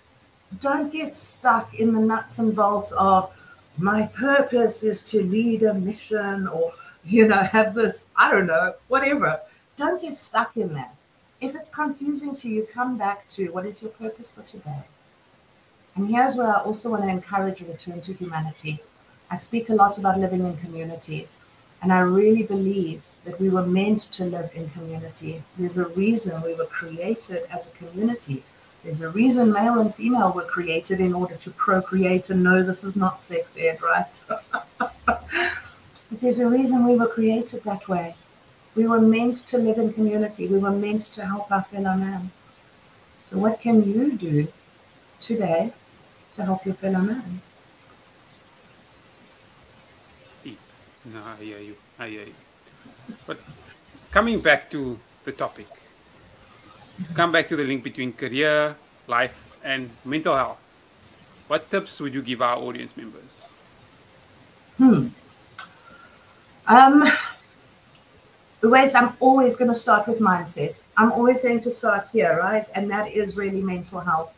don't 0.61 0.93
get 0.93 1.17
stuck 1.17 1.75
in 1.75 1.95
the 1.95 2.01
nuts 2.01 2.39
and 2.39 2.55
bolts 2.55 2.93
of 2.93 3.33
my 3.81 4.07
purpose 4.07 4.83
is 4.83 5.03
to 5.05 5.23
lead 5.23 5.63
a 5.63 5.73
mission 5.73 6.47
or, 6.47 6.73
you 7.05 7.27
know, 7.27 7.43
have 7.43 7.75
this, 7.75 8.07
I 8.17 8.31
don't 8.31 8.47
know, 8.47 8.75
whatever. 8.89 9.41
Don't 9.77 10.03
get 10.03 10.17
stuck 10.17 10.57
in 10.57 10.75
that. 10.75 10.95
If 11.41 11.55
it's 11.55 11.71
confusing 11.71 12.37
to 12.37 12.49
you, 12.49 12.69
come 12.73 12.99
back 12.99 13.27
to 13.31 13.51
what 13.53 13.65
is 13.65 13.81
your 13.81 13.91
purpose 13.93 14.31
for 14.31 14.43
today? 14.43 14.83
And 15.97 16.09
here's 16.09 16.37
where 16.37 16.55
I 16.55 16.61
also 16.61 16.91
want 16.91 17.03
to 17.05 17.09
encourage 17.09 17.63
a 17.63 17.65
return 17.65 18.01
to 18.03 18.13
humanity. 18.13 18.81
I 19.31 19.37
speak 19.37 19.71
a 19.71 19.75
lot 19.75 19.97
about 19.97 20.21
living 20.21 20.45
in 20.45 20.57
community, 20.59 21.29
and 21.83 21.93
I 21.93 22.01
really 22.01 22.43
believe 22.43 23.03
that 23.25 23.41
we 23.41 23.49
were 23.49 23.65
meant 23.65 24.03
to 24.13 24.25
live 24.25 24.51
in 24.55 24.69
community. 24.71 25.43
There's 25.57 25.79
a 25.79 25.89
reason 25.89 26.43
we 26.43 26.55
were 26.55 26.67
created 26.67 27.43
as 27.51 27.67
a 27.67 27.71
community. 27.71 28.43
There's 28.83 29.03
a 29.03 29.11
reason 29.11 29.53
male 29.53 29.79
and 29.79 29.95
female 29.95 30.33
were 30.33 30.45
created 30.45 31.01
in 31.01 31.13
order 31.13 31.37
to 31.37 31.51
procreate 31.51 32.31
and 32.31 32.43
know 32.43 32.63
this 32.63 32.83
is 32.83 32.97
not 32.97 33.23
sex 33.23 33.55
ed, 33.59 33.83
right? 33.83 34.23
But 34.79 34.97
there's 36.21 36.41
a 36.41 36.49
reason 36.49 36.87
we 36.87 36.97
were 36.97 37.09
created 37.09 37.63
that 37.65 37.89
way. 37.89 38.15
We 38.75 38.87
were 38.87 39.01
meant 39.01 39.47
to 39.49 39.59
live 39.59 39.79
in 39.79 39.93
community. 39.93 40.47
We 40.47 40.59
were 40.59 40.71
meant 40.71 41.03
to 41.15 41.27
help 41.27 41.53
our 41.53 41.65
fellow 41.65 41.97
man. 41.97 42.31
So, 43.29 43.39
what 43.39 43.61
can 43.61 43.85
you 43.85 44.13
do 44.13 44.49
today 45.21 45.73
to 46.33 46.45
help 46.45 46.65
your 46.65 46.75
fellow 46.75 47.01
man? 47.01 47.43
No, 51.05 51.23
I 51.25 51.43
hear 51.43 51.59
you. 51.59 51.77
I 51.99 52.09
hear 52.09 52.25
you. 52.27 52.35
But 53.27 53.39
coming 54.11 54.41
back 54.41 54.71
to 54.71 54.99
the 55.25 55.33
topic, 55.33 55.67
come 57.15 57.33
back 57.33 57.49
to 57.49 57.57
the 57.57 57.65
link 57.65 57.83
between 57.83 58.13
career, 58.13 58.77
life, 59.07 59.57
and 59.65 59.91
mental 60.05 60.37
health. 60.37 60.59
What 61.49 61.71
tips 61.71 61.99
would 62.01 62.15
you 62.15 62.23
give 62.23 62.43
our 62.43 62.57
audience 62.57 62.97
members? 62.97 63.33
Hmm. 64.79 65.09
Um, 66.67 67.11
Uwais 68.63 68.95
I'm 68.95 69.15
always 69.21 69.57
going 69.57 69.71
to 69.71 69.75
start 69.75 70.07
with 70.07 70.21
mindset. 70.21 70.83
I'm 70.97 71.13
always 71.13 71.43
going 71.43 71.61
to 71.61 71.71
start 71.71 72.09
here, 72.13 72.39
right? 72.39 72.69
And 72.75 72.91
that 72.91 73.11
is 73.13 73.37
really 73.37 73.61
mental 73.61 74.01
health. 74.01 74.33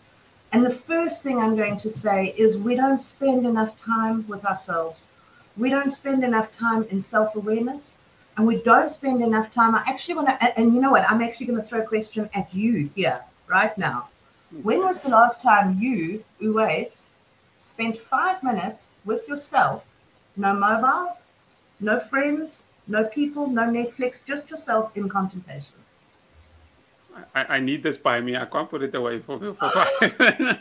And 0.53 0.65
the 0.65 0.71
first 0.71 1.23
thing 1.23 1.39
I'm 1.39 1.57
going 1.57 1.79
to 1.79 1.91
say 1.91 2.35
is 2.37 2.57
we 2.57 2.77
don't 2.77 3.01
spend 3.01 3.47
enough 3.47 3.77
time 3.77 4.27
with 4.29 4.45
ourselves. 4.45 5.09
We 5.57 5.71
don't 5.71 5.91
spend 5.91 6.25
enough 6.25 6.53
time 6.53 6.85
in 6.85 7.03
self 7.03 7.35
awareness 7.35 7.99
and 8.37 8.47
we 8.47 8.63
don't 8.63 8.91
spend 8.91 9.23
enough 9.23 9.51
time. 9.51 9.75
I 9.75 9.83
actually 9.87 10.15
want 10.15 10.29
to, 10.29 10.59
and 10.59 10.75
you 10.75 10.81
know 10.81 10.91
what? 10.91 11.09
I'm 11.11 11.23
actually 11.23 11.47
going 11.47 11.61
to 11.61 11.67
throw 11.67 11.81
a 11.81 11.87
question 11.87 12.31
at 12.35 12.53
you 12.55 12.91
here 12.95 13.21
right 13.47 13.77
now. 13.77 14.09
When 14.63 14.81
was 14.81 15.03
the 15.03 15.11
last 15.11 15.43
time 15.43 15.79
you, 15.81 16.25
Uwais, 16.41 17.05
spent 17.63 17.99
five 17.99 18.43
minutes 18.43 18.91
with 19.05 19.27
yourself, 19.29 19.85
no 20.37 20.53
mobile, 20.53 21.17
no 21.81 22.01
friends, 22.01 22.65
no 22.87 23.05
people, 23.05 23.47
no 23.47 23.63
Netflix, 23.63 24.25
just 24.25 24.51
yourself 24.51 24.97
in 24.97 25.09
contemplation. 25.09 25.73
I, 27.35 27.57
I 27.57 27.61
need 27.61 27.83
this 27.83 27.99
by 27.99 28.21
me. 28.21 28.37
I 28.37 28.47
can't 28.47 28.69
put 28.71 28.83
it 28.83 28.95
away 28.95 29.19
for, 29.21 29.39
for 29.39 29.55
five 29.55 30.59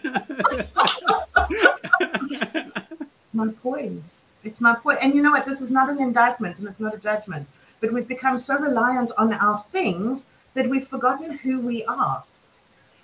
My 3.33 3.47
point. 3.63 4.03
It's 4.43 4.59
my 4.59 4.75
point. 4.75 4.99
And 5.01 5.15
you 5.15 5.21
know 5.21 5.31
what? 5.31 5.45
This 5.45 5.61
is 5.61 5.71
not 5.71 5.89
an 5.89 6.01
indictment 6.01 6.59
and 6.59 6.67
it's 6.67 6.79
not 6.79 6.93
a 6.93 6.97
judgment. 6.97 7.47
But 7.81 7.91
we've 7.91 8.07
become 8.07 8.39
so 8.39 8.57
reliant 8.57 9.11
on 9.17 9.33
our 9.33 9.65
things 9.71 10.27
that 10.53 10.69
we've 10.69 10.87
forgotten 10.87 11.31
who 11.31 11.59
we 11.59 11.83
are. 11.85 12.23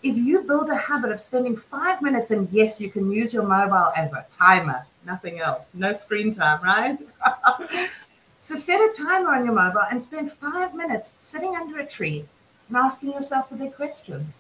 If 0.04 0.16
you 0.16 0.44
build 0.44 0.70
a 0.70 0.78
habit 0.78 1.12
of 1.12 1.20
spending 1.20 1.58
five 1.58 2.02
minutes, 2.02 2.32
and 2.32 2.48
yes, 2.52 2.80
you 2.80 2.90
can 2.90 3.12
use 3.12 3.34
your 3.34 3.44
mobile 3.44 3.92
as 3.96 4.14
a 4.14 4.26
timer, 4.32 4.86
nothing 5.06 5.40
else, 5.40 5.68
no 5.74 5.96
screen 5.96 6.34
time, 6.34 6.64
right? 6.64 6.98
So 8.48 8.56
set 8.56 8.80
a 8.80 8.94
timer 8.94 9.36
on 9.36 9.44
your 9.44 9.54
mobile 9.54 9.84
and 9.92 10.02
spend 10.02 10.32
five 10.32 10.74
minutes 10.74 11.16
sitting 11.20 11.58
under 11.58 11.80
a 11.80 11.86
tree 11.86 12.24
and 12.70 12.78
asking 12.78 13.12
yourself 13.12 13.50
the 13.50 13.58
big 13.58 13.76
questions. 13.76 14.36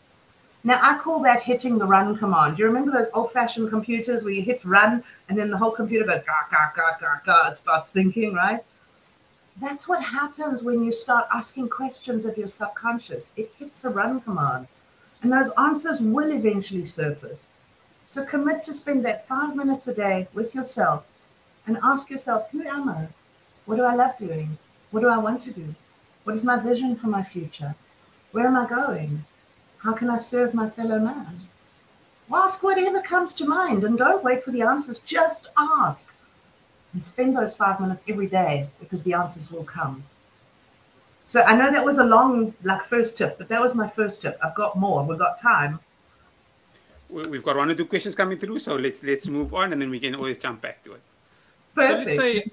Now, 0.63 0.79
I 0.81 0.97
call 0.97 1.19
that 1.23 1.43
hitting 1.43 1.77
the 1.77 1.85
run 1.85 2.17
command. 2.17 2.55
Do 2.55 2.63
you 2.63 2.69
remember 2.69 2.91
those 2.91 3.11
old 3.13 3.33
fashioned 3.33 3.69
computers 3.69 4.23
where 4.23 4.31
you 4.31 4.43
hit 4.43 4.63
run 4.63 5.03
and 5.27 5.37
then 5.37 5.51
the 5.51 5.57
whole 5.57 5.71
computer 5.71 6.05
goes, 6.05 6.21
gah, 6.21 6.47
gah, 6.49 6.71
gah, 6.73 6.95
gah, 7.01 7.19
gah, 7.25 7.53
starts 7.53 7.89
thinking, 7.89 8.33
right? 8.33 8.63
That's 9.59 9.87
what 9.87 10.03
happens 10.03 10.61
when 10.61 10.83
you 10.83 10.91
start 10.91 11.27
asking 11.33 11.69
questions 11.69 12.25
of 12.25 12.37
your 12.37 12.47
subconscious. 12.47 13.31
It 13.35 13.51
hits 13.57 13.83
a 13.83 13.89
run 13.89 14.21
command, 14.21 14.67
and 15.21 15.33
those 15.33 15.49
answers 15.57 15.99
will 15.99 16.31
eventually 16.31 16.85
surface. 16.85 17.47
So 18.05 18.23
commit 18.23 18.63
to 18.65 18.73
spend 18.73 19.03
that 19.05 19.27
five 19.27 19.55
minutes 19.55 19.87
a 19.87 19.95
day 19.95 20.27
with 20.33 20.53
yourself 20.53 21.07
and 21.65 21.79
ask 21.81 22.11
yourself, 22.11 22.51
who 22.51 22.61
am 22.67 22.87
I? 22.87 23.07
What 23.65 23.77
do 23.77 23.83
I 23.83 23.95
love 23.95 24.17
doing? 24.19 24.59
What 24.91 25.01
do 25.01 25.09
I 25.09 25.17
want 25.17 25.41
to 25.43 25.51
do? 25.51 25.73
What 26.23 26.35
is 26.35 26.43
my 26.43 26.59
vision 26.59 26.95
for 26.95 27.07
my 27.07 27.23
future? 27.23 27.75
Where 28.31 28.45
am 28.45 28.55
I 28.55 28.67
going? 28.67 29.25
How 29.79 29.93
can 29.93 30.09
I 30.09 30.17
serve 30.17 30.53
my 30.53 30.69
fellow 30.69 30.99
man? 30.99 31.39
Ask 32.31 32.61
whatever 32.61 33.01
comes 33.01 33.33
to 33.33 33.47
mind 33.47 33.83
and 33.83 33.97
don't 33.97 34.23
wait 34.23 34.43
for 34.43 34.51
the 34.51 34.61
answers. 34.61 34.99
Just 34.99 35.47
ask. 35.57 36.13
And 36.97 37.05
spend 37.05 37.37
those 37.37 37.55
five 37.55 37.79
minutes 37.79 38.03
every 38.07 38.25
day 38.25 38.65
because 38.79 39.03
the 39.03 39.13
answers 39.13 39.51
will 39.51 39.63
come. 39.63 40.03
So 41.25 41.43
I 41.43 41.55
know 41.55 41.71
that 41.71 41.85
was 41.85 41.99
a 41.99 42.03
long, 42.03 42.55
like, 42.63 42.81
first 42.85 43.19
tip, 43.19 43.37
but 43.37 43.47
that 43.49 43.61
was 43.61 43.75
my 43.75 43.87
first 43.87 44.23
tip. 44.23 44.35
I've 44.43 44.55
got 44.55 44.75
more. 44.75 45.03
We've 45.05 45.19
got 45.19 45.39
time. 45.39 45.79
We've 47.07 47.43
got 47.43 47.55
one 47.55 47.69
or 47.69 47.75
two 47.75 47.85
questions 47.85 48.15
coming 48.15 48.39
through, 48.39 48.57
so 48.57 48.77
let's 48.77 49.03
let's 49.03 49.27
move 49.27 49.53
on, 49.53 49.73
and 49.73 49.79
then 49.79 49.91
we 49.91 49.99
can 49.99 50.15
always 50.15 50.39
jump 50.39 50.63
back 50.63 50.83
to 50.85 50.93
it. 50.93 51.01
Perfect. 51.75 52.01
So 52.03 52.07
let's 52.07 52.19
say 52.19 52.51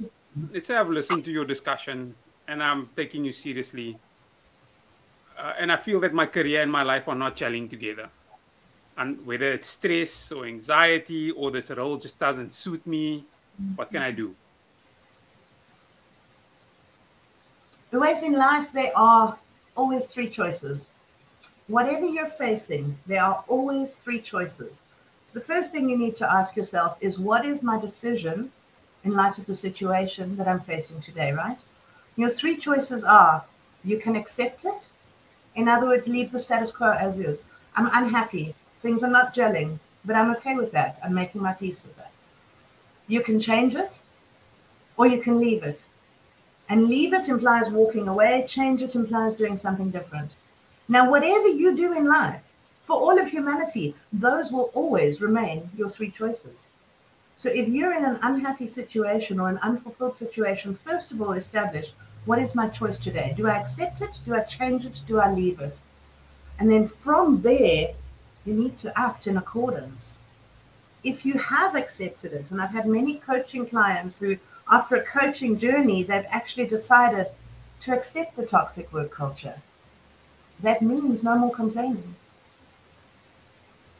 let's 0.52 0.66
say 0.66 0.76
I've 0.76 0.90
listened 0.90 1.24
to 1.24 1.32
your 1.32 1.46
discussion 1.46 2.14
and 2.46 2.62
I'm 2.62 2.90
taking 2.94 3.24
you 3.24 3.32
seriously. 3.32 3.96
Uh, 5.38 5.54
and 5.58 5.72
I 5.72 5.78
feel 5.78 6.00
that 6.00 6.12
my 6.12 6.26
career 6.26 6.60
and 6.60 6.70
my 6.70 6.82
life 6.82 7.08
are 7.08 7.14
not 7.14 7.34
gelling 7.34 7.70
together. 7.70 8.10
And 8.98 9.24
whether 9.24 9.50
it's 9.52 9.68
stress 9.68 10.30
or 10.32 10.44
anxiety 10.44 11.30
or 11.30 11.50
this 11.50 11.70
role 11.70 11.96
just 11.96 12.18
doesn't 12.18 12.52
suit 12.52 12.86
me, 12.86 13.24
what 13.76 13.90
can 13.90 14.02
I 14.02 14.10
do? 14.10 14.34
The 17.90 18.00
ways 18.00 18.22
in 18.22 18.32
life, 18.32 18.72
there 18.72 18.96
are 18.96 19.38
always 19.76 20.06
three 20.06 20.28
choices. 20.28 20.90
Whatever 21.68 22.06
you're 22.06 22.26
facing, 22.26 22.98
there 23.06 23.22
are 23.22 23.44
always 23.46 23.96
three 23.96 24.20
choices. 24.20 24.82
So 25.26 25.38
the 25.38 25.44
first 25.44 25.72
thing 25.72 25.88
you 25.88 25.96
need 25.96 26.16
to 26.16 26.30
ask 26.30 26.56
yourself 26.56 26.98
is 27.00 27.18
what 27.18 27.44
is 27.44 27.62
my 27.62 27.80
decision 27.80 28.50
in 29.04 29.12
light 29.12 29.38
of 29.38 29.46
the 29.46 29.54
situation 29.54 30.36
that 30.36 30.48
I'm 30.48 30.60
facing 30.60 31.00
today, 31.00 31.32
right? 31.32 31.58
Your 32.16 32.30
three 32.30 32.56
choices 32.56 33.04
are 33.04 33.44
you 33.84 33.98
can 33.98 34.16
accept 34.16 34.64
it. 34.64 34.88
In 35.54 35.68
other 35.68 35.86
words, 35.86 36.08
leave 36.08 36.32
the 36.32 36.40
status 36.40 36.72
quo 36.72 36.90
as 36.92 37.18
is. 37.18 37.42
I'm 37.76 37.90
unhappy. 37.92 38.54
Things 38.82 39.02
are 39.04 39.10
not 39.10 39.34
gelling, 39.34 39.78
but 40.04 40.16
I'm 40.16 40.30
okay 40.36 40.56
with 40.56 40.72
that. 40.72 40.98
I'm 41.04 41.14
making 41.14 41.42
my 41.42 41.52
peace 41.52 41.82
with 41.82 41.96
that. 41.96 42.10
You 43.08 43.22
can 43.22 43.38
change 43.40 43.74
it 43.74 43.92
or 44.96 45.06
you 45.06 45.20
can 45.20 45.38
leave 45.38 45.62
it. 45.62 45.84
And 46.68 46.88
leave 46.88 47.12
it 47.12 47.28
implies 47.28 47.68
walking 47.70 48.08
away, 48.08 48.44
change 48.48 48.82
it 48.82 48.94
implies 48.94 49.36
doing 49.36 49.58
something 49.58 49.90
different. 49.90 50.32
Now, 50.88 51.10
whatever 51.10 51.48
you 51.48 51.76
do 51.76 51.92
in 51.92 52.06
life, 52.06 52.42
for 52.84 52.96
all 52.96 53.18
of 53.18 53.28
humanity, 53.28 53.94
those 54.12 54.52
will 54.52 54.70
always 54.74 55.20
remain 55.20 55.70
your 55.76 55.88
three 55.88 56.10
choices. 56.10 56.68
So 57.36 57.48
if 57.50 57.68
you're 57.68 57.94
in 57.94 58.04
an 58.04 58.18
unhappy 58.22 58.66
situation 58.66 59.40
or 59.40 59.48
an 59.48 59.58
unfulfilled 59.62 60.16
situation, 60.16 60.74
first 60.74 61.10
of 61.10 61.20
all, 61.20 61.32
establish 61.32 61.92
what 62.26 62.38
is 62.38 62.54
my 62.54 62.68
choice 62.68 62.98
today? 62.98 63.34
Do 63.36 63.48
I 63.48 63.58
accept 63.58 64.00
it? 64.00 64.18
Do 64.24 64.34
I 64.34 64.40
change 64.40 64.86
it? 64.86 65.02
Do 65.06 65.20
I 65.20 65.30
leave 65.30 65.60
it? 65.60 65.76
And 66.58 66.70
then 66.70 66.88
from 66.88 67.42
there, 67.42 67.94
you 68.44 68.54
need 68.54 68.78
to 68.78 68.98
act 68.98 69.26
in 69.26 69.36
accordance. 69.36 70.16
If 71.04 71.26
you 71.26 71.34
have 71.38 71.76
accepted 71.76 72.32
it, 72.32 72.50
and 72.50 72.60
I've 72.60 72.70
had 72.70 72.86
many 72.86 73.16
coaching 73.16 73.66
clients 73.66 74.16
who, 74.16 74.38
after 74.70 74.96
a 74.96 75.02
coaching 75.04 75.58
journey, 75.58 76.02
they've 76.02 76.26
actually 76.30 76.66
decided 76.66 77.26
to 77.82 77.92
accept 77.92 78.36
the 78.36 78.46
toxic 78.46 78.90
work 78.92 79.10
culture. 79.10 79.60
That 80.60 80.80
means 80.80 81.22
no 81.22 81.36
more 81.36 81.52
complaining. 81.52 82.14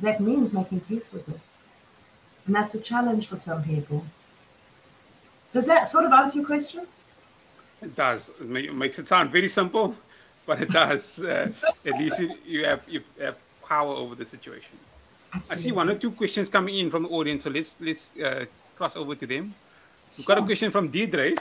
That 0.00 0.20
means 0.20 0.52
making 0.52 0.80
peace 0.80 1.12
with 1.12 1.28
it. 1.28 1.40
And 2.46 2.54
that's 2.54 2.74
a 2.74 2.80
challenge 2.80 3.26
for 3.28 3.36
some 3.36 3.62
people. 3.62 4.06
Does 5.52 5.66
that 5.66 5.88
sort 5.88 6.06
of 6.06 6.12
answer 6.12 6.38
your 6.38 6.46
question? 6.46 6.86
It 7.82 7.94
does. 7.94 8.30
It 8.40 8.74
makes 8.74 8.98
it 8.98 9.08
sound 9.08 9.30
very 9.30 9.48
simple, 9.48 9.94
but 10.46 10.62
it 10.62 10.70
does. 10.70 11.18
Uh, 11.18 11.52
at 11.84 11.98
least 11.98 12.18
you, 12.18 12.34
you, 12.46 12.64
have, 12.64 12.82
you 12.88 13.02
have 13.20 13.36
power 13.66 13.94
over 13.94 14.14
the 14.14 14.24
situation. 14.24 14.78
Absolutely. 15.34 15.56
I 15.56 15.62
see 15.62 15.72
one 15.72 15.88
or 15.90 15.96
two 15.96 16.12
questions 16.12 16.48
coming 16.48 16.78
in 16.78 16.90
from 16.90 17.02
the 17.04 17.08
audience, 17.08 17.42
so 17.42 17.50
let's 17.50 17.74
let's 17.80 18.08
uh, 18.22 18.44
cross 18.76 18.94
over 18.96 19.14
to 19.16 19.26
them. 19.26 19.54
We've 20.16 20.26
got 20.26 20.38
a 20.38 20.42
question 20.42 20.70
from 20.70 20.88
Deidre, 20.88 21.38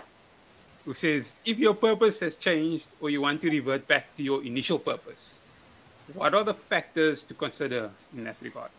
who 0.86 0.94
says, 0.94 1.26
"If 1.46 1.60
your 1.60 1.76
purpose 1.76 2.20
has 2.22 2.36
changed 2.36 2.86
or 3.00 3.10
you 3.10 3.22
want 3.22 3.42
to 3.42 3.50
revert 3.50 3.88
back 3.88 4.16
to 4.18 4.24
your 4.24 4.44
initial 4.44 4.80
purpose, 4.80 5.34
what 6.14 6.34
are 6.34 6.44
the 6.44 6.56
factors 6.56 7.22
to 7.24 7.34
consider 7.36 7.92
in 8.18 8.24
that 8.24 8.38
regard?" 8.42 8.72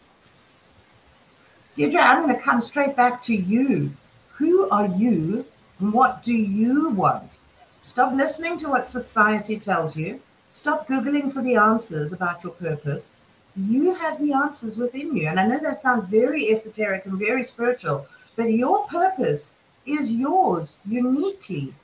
Deirdre, 1.76 2.00
I'm 2.00 2.22
going 2.22 2.34
to 2.34 2.42
come 2.42 2.60
straight 2.60 2.96
back 2.96 3.22
to 3.22 3.34
you. 3.34 3.92
Who 4.38 4.68
are 4.70 4.86
you 4.86 5.44
and 5.78 5.92
what 5.92 6.22
do 6.24 6.34
you 6.34 6.90
want? 6.90 7.38
Stop 7.78 8.14
listening 8.14 8.58
to 8.60 8.68
what 8.68 8.86
society 8.88 9.58
tells 9.58 9.96
you. 9.96 10.20
Stop 10.52 10.88
Googling 10.88 11.32
for 11.32 11.42
the 11.42 11.56
answers 11.56 12.12
about 12.12 12.42
your 12.42 12.52
purpose. 12.52 13.08
You 13.56 13.94
have 13.94 14.20
the 14.20 14.32
answers 14.32 14.76
within 14.76 15.16
you. 15.16 15.28
And 15.28 15.38
I 15.38 15.46
know 15.46 15.58
that 15.60 15.80
sounds 15.80 16.06
very 16.06 16.50
esoteric 16.50 17.06
and 17.06 17.18
very 17.18 17.44
spiritual, 17.44 18.06
but 18.36 18.52
your 18.52 18.86
purpose 18.86 19.54
is 19.86 20.12
yours 20.12 20.76
uniquely. 20.86 21.74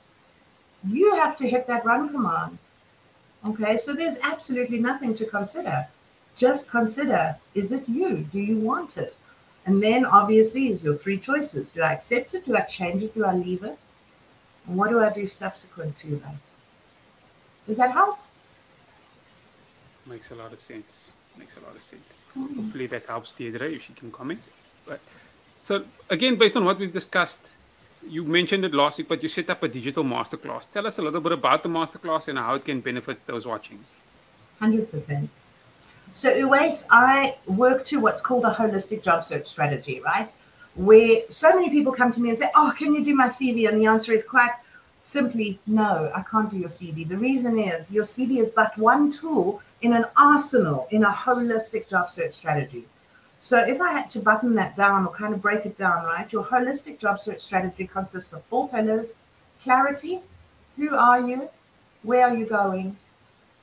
You 0.87 1.15
have 1.15 1.37
to 1.37 1.47
hit 1.47 1.67
that 1.67 1.85
run 1.85 2.09
command. 2.09 2.57
Okay, 3.45 3.77
so 3.77 3.93
there's 3.93 4.17
absolutely 4.21 4.79
nothing 4.79 5.15
to 5.15 5.25
consider. 5.25 5.87
Just 6.35 6.69
consider 6.69 7.37
is 7.53 7.71
it 7.71 7.87
you? 7.87 8.25
Do 8.31 8.39
you 8.39 8.57
want 8.57 8.97
it? 8.97 9.15
And 9.65 9.81
then 9.81 10.05
obviously 10.05 10.69
is 10.69 10.83
your 10.83 10.95
three 10.95 11.17
choices. 11.17 11.69
Do 11.69 11.81
I 11.81 11.93
accept 11.93 12.33
it? 12.33 12.45
Do 12.45 12.57
I 12.57 12.61
change 12.61 13.03
it? 13.03 13.13
Do 13.13 13.25
I 13.25 13.33
leave 13.33 13.63
it? 13.63 13.77
And 14.67 14.77
what 14.77 14.89
do 14.89 14.99
I 14.99 15.11
do 15.11 15.27
subsequent 15.27 15.97
to 15.99 16.17
that? 16.17 16.35
Does 17.67 17.77
that 17.77 17.91
help? 17.91 18.19
Makes 20.05 20.31
a 20.31 20.35
lot 20.35 20.51
of 20.51 20.59
sense. 20.59 21.11
Makes 21.37 21.55
a 21.57 21.59
lot 21.59 21.75
of 21.75 21.83
sense. 21.83 22.03
Hopefully 22.35 22.87
that 22.87 23.05
helps 23.05 23.33
Deirdre 23.33 23.69
if 23.69 23.83
she 23.83 23.93
can 23.93 24.11
comment. 24.11 24.41
But 24.85 24.99
so 25.65 25.85
again, 26.09 26.37
based 26.37 26.55
on 26.55 26.65
what 26.65 26.79
we've 26.79 26.93
discussed, 26.93 27.39
you 28.07 28.23
mentioned 28.23 28.65
it 28.65 28.73
last 28.73 28.97
week, 28.97 29.07
but 29.07 29.21
you 29.21 29.29
set 29.29 29.49
up 29.49 29.61
a 29.63 29.67
digital 29.67 30.03
masterclass. 30.03 30.63
Tell 30.73 30.87
us 30.87 30.97
a 30.97 31.01
little 31.01 31.21
bit 31.21 31.31
about 31.33 31.63
the 31.63 31.69
masterclass 31.69 32.27
and 32.27 32.37
how 32.37 32.55
it 32.55 32.65
can 32.65 32.81
benefit 32.81 33.25
those 33.27 33.45
watching. 33.45 33.79
Hundred 34.59 34.89
percent. 34.91 35.29
So 36.13 36.33
Uwais, 36.33 36.85
I 36.89 37.37
work 37.45 37.85
to 37.85 37.99
what's 37.99 38.21
called 38.21 38.43
a 38.43 38.53
holistic 38.53 39.03
job 39.03 39.23
search 39.23 39.47
strategy, 39.47 40.01
right? 40.01 40.31
Where 40.75 41.21
so 41.29 41.53
many 41.53 41.69
people 41.69 41.93
come 41.93 42.11
to 42.13 42.19
me 42.19 42.29
and 42.29 42.37
say, 42.37 42.49
"Oh, 42.55 42.73
can 42.77 42.93
you 42.93 43.03
do 43.03 43.15
my 43.15 43.27
CV?" 43.27 43.67
And 43.67 43.79
the 43.79 43.85
answer 43.85 44.11
is 44.13 44.23
quite 44.23 44.55
simply, 45.03 45.59
"No, 45.67 46.11
I 46.13 46.21
can't 46.21 46.49
do 46.49 46.57
your 46.57 46.69
CV." 46.69 47.07
The 47.07 47.17
reason 47.17 47.57
is 47.57 47.91
your 47.91 48.05
CV 48.05 48.39
is 48.39 48.49
but 48.51 48.77
one 48.77 49.11
tool 49.11 49.61
in 49.81 49.93
an 49.93 50.05
arsenal 50.15 50.87
in 50.91 51.03
a 51.03 51.11
holistic 51.11 51.87
job 51.87 52.11
search 52.11 52.35
strategy. 52.35 52.85
So 53.39 53.59
if 53.59 53.81
I 53.81 53.91
had 53.91 54.11
to 54.11 54.19
button 54.19 54.53
that 54.55 54.75
down 54.75 55.05
or 55.05 55.13
kind 55.13 55.33
of 55.33 55.41
break 55.41 55.65
it 55.65 55.77
down, 55.77 56.05
right, 56.05 56.31
your 56.31 56.43
holistic 56.43 56.99
job 56.99 57.19
search 57.19 57.41
strategy 57.41 57.87
consists 57.87 58.33
of 58.33 58.43
four 58.45 58.69
pillars 58.69 59.15
clarity, 59.63 60.19
who 60.77 60.95
are 60.95 61.21
you, 61.21 61.49
where 62.03 62.27
are 62.27 62.35
you 62.35 62.45
going, 62.45 62.97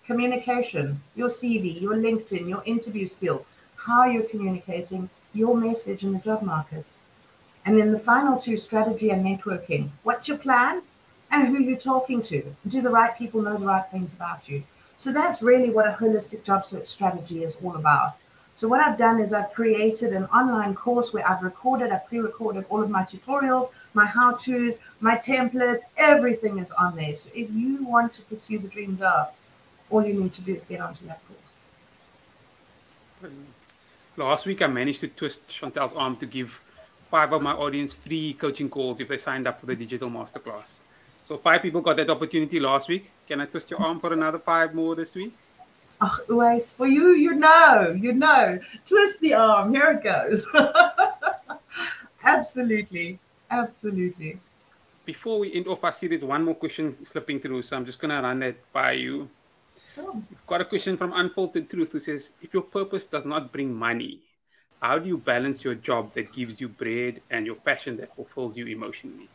communication, 0.06 1.00
your 1.14 1.28
CV, 1.28 1.80
your 1.80 1.94
LinkedIn, 1.94 2.48
your 2.48 2.62
interview 2.64 3.06
skills, 3.06 3.44
how 3.76 4.04
you're 4.04 4.22
communicating, 4.22 5.08
your 5.32 5.56
message 5.56 6.02
in 6.02 6.12
the 6.12 6.18
job 6.18 6.42
market. 6.42 6.84
And 7.64 7.78
then 7.78 7.92
the 7.92 7.98
final 7.98 8.38
two 8.38 8.56
strategy 8.56 9.10
and 9.10 9.24
networking. 9.24 9.90
What's 10.02 10.26
your 10.26 10.38
plan 10.38 10.82
and 11.30 11.48
who 11.48 11.62
you're 11.62 11.76
talking 11.76 12.22
to? 12.22 12.56
Do 12.66 12.80
the 12.80 12.90
right 12.90 13.16
people 13.16 13.42
know 13.42 13.58
the 13.58 13.66
right 13.66 13.84
things 13.90 14.14
about 14.14 14.48
you? 14.48 14.62
So 14.98 15.12
that's 15.12 15.42
really 15.42 15.70
what 15.70 15.86
a 15.86 15.92
holistic 15.92 16.42
job 16.42 16.66
search 16.66 16.88
strategy 16.88 17.44
is 17.44 17.56
all 17.62 17.76
about. 17.76 18.16
So 18.56 18.66
what 18.66 18.80
I've 18.80 18.98
done 18.98 19.20
is 19.20 19.32
I've 19.32 19.52
created 19.52 20.12
an 20.12 20.24
online 20.24 20.74
course 20.74 21.12
where 21.12 21.26
I've 21.26 21.44
recorded, 21.44 21.92
I've 21.92 22.06
pre-recorded 22.08 22.64
all 22.68 22.82
of 22.82 22.90
my 22.90 23.04
tutorials, 23.04 23.70
my 23.94 24.04
how-tos, 24.04 24.78
my 24.98 25.16
templates, 25.16 25.84
everything 25.96 26.58
is 26.58 26.72
on 26.72 26.96
there. 26.96 27.14
So 27.14 27.30
if 27.32 27.48
you 27.52 27.84
want 27.84 28.12
to 28.14 28.22
pursue 28.22 28.58
the 28.58 28.66
dream 28.66 28.98
job, 28.98 29.32
all 29.88 30.04
you 30.04 30.14
need 30.20 30.32
to 30.34 30.42
do 30.42 30.56
is 30.56 30.64
get 30.64 30.80
onto 30.80 31.06
that 31.06 31.20
course. 33.20 33.32
Last 34.16 34.46
week 34.46 34.60
I 34.62 34.66
managed 34.66 34.98
to 35.00 35.08
twist 35.08 35.38
Chantal's 35.48 35.96
arm 35.96 36.16
to 36.16 36.26
give 36.26 36.52
five 37.08 37.32
of 37.32 37.40
my 37.40 37.52
audience 37.52 37.92
free 37.92 38.32
coaching 38.34 38.68
calls 38.68 38.98
if 39.00 39.06
they 39.06 39.18
signed 39.18 39.46
up 39.46 39.60
for 39.60 39.66
the 39.66 39.76
digital 39.76 40.10
masterclass. 40.10 40.64
So 41.28 41.36
five 41.36 41.60
people 41.60 41.82
got 41.82 41.98
that 41.98 42.08
opportunity 42.08 42.58
last 42.58 42.88
week. 42.88 43.10
Can 43.26 43.42
I 43.42 43.44
twist 43.44 43.70
your 43.70 43.82
arm 43.82 44.00
for 44.00 44.14
another 44.14 44.38
five 44.38 44.74
more 44.74 44.94
this 44.94 45.14
week? 45.14 45.36
Oh, 46.00 46.18
Uwais, 46.26 46.72
for 46.72 46.86
you, 46.86 47.10
you 47.10 47.34
know, 47.34 47.94
you 47.94 48.14
know. 48.14 48.58
Twist 48.88 49.20
the 49.20 49.34
arm. 49.34 49.74
Here 49.74 49.90
it 49.90 50.02
goes. 50.02 50.46
absolutely. 52.24 53.18
Absolutely. 53.50 54.40
Before 55.04 55.38
we 55.40 55.52
end 55.52 55.68
off, 55.68 55.84
I 55.84 55.90
see 55.90 56.06
there's 56.06 56.24
one 56.24 56.46
more 56.46 56.54
question 56.54 56.96
slipping 57.04 57.40
through, 57.40 57.60
so 57.60 57.76
I'm 57.76 57.84
just 57.84 57.98
going 58.00 58.10
to 58.10 58.22
run 58.22 58.38
that 58.38 58.56
by 58.72 58.92
you. 58.92 59.28
Sure. 59.94 60.14
We've 60.14 60.46
got 60.46 60.62
a 60.62 60.64
question 60.64 60.96
from 60.96 61.12
Unfiltered 61.12 61.68
Truth 61.68 61.92
who 61.92 62.00
says 62.00 62.30
If 62.40 62.54
your 62.54 62.62
purpose 62.62 63.04
does 63.04 63.26
not 63.26 63.52
bring 63.52 63.74
money, 63.74 64.20
how 64.80 64.98
do 64.98 65.06
you 65.06 65.18
balance 65.18 65.62
your 65.62 65.74
job 65.74 66.14
that 66.14 66.32
gives 66.32 66.58
you 66.58 66.68
bread 66.68 67.20
and 67.30 67.44
your 67.44 67.56
passion 67.56 67.98
that 67.98 68.16
fulfills 68.16 68.56
you 68.56 68.64
emotionally? 68.66 69.28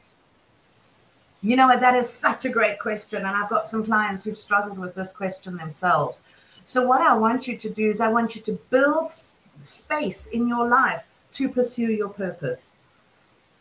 You 1.45 1.57
know 1.57 1.67
what? 1.67 1.81
That 1.81 1.95
is 1.95 2.09
such 2.09 2.45
a 2.45 2.49
great 2.49 2.79
question. 2.79 3.25
And 3.25 3.35
I've 3.35 3.49
got 3.49 3.67
some 3.67 3.85
clients 3.85 4.23
who've 4.23 4.39
struggled 4.39 4.79
with 4.79 4.95
this 4.95 5.11
question 5.11 5.57
themselves. 5.57 6.21
So, 6.63 6.87
what 6.87 7.01
I 7.01 7.13
want 7.17 7.47
you 7.47 7.57
to 7.57 7.69
do 7.69 7.89
is, 7.89 7.99
I 7.99 8.07
want 8.07 8.33
you 8.33 8.41
to 8.43 8.53
build 8.69 9.11
space 9.61 10.27
in 10.27 10.47
your 10.47 10.69
life 10.69 11.05
to 11.33 11.49
pursue 11.49 11.91
your 11.91 12.07
purpose. 12.07 12.69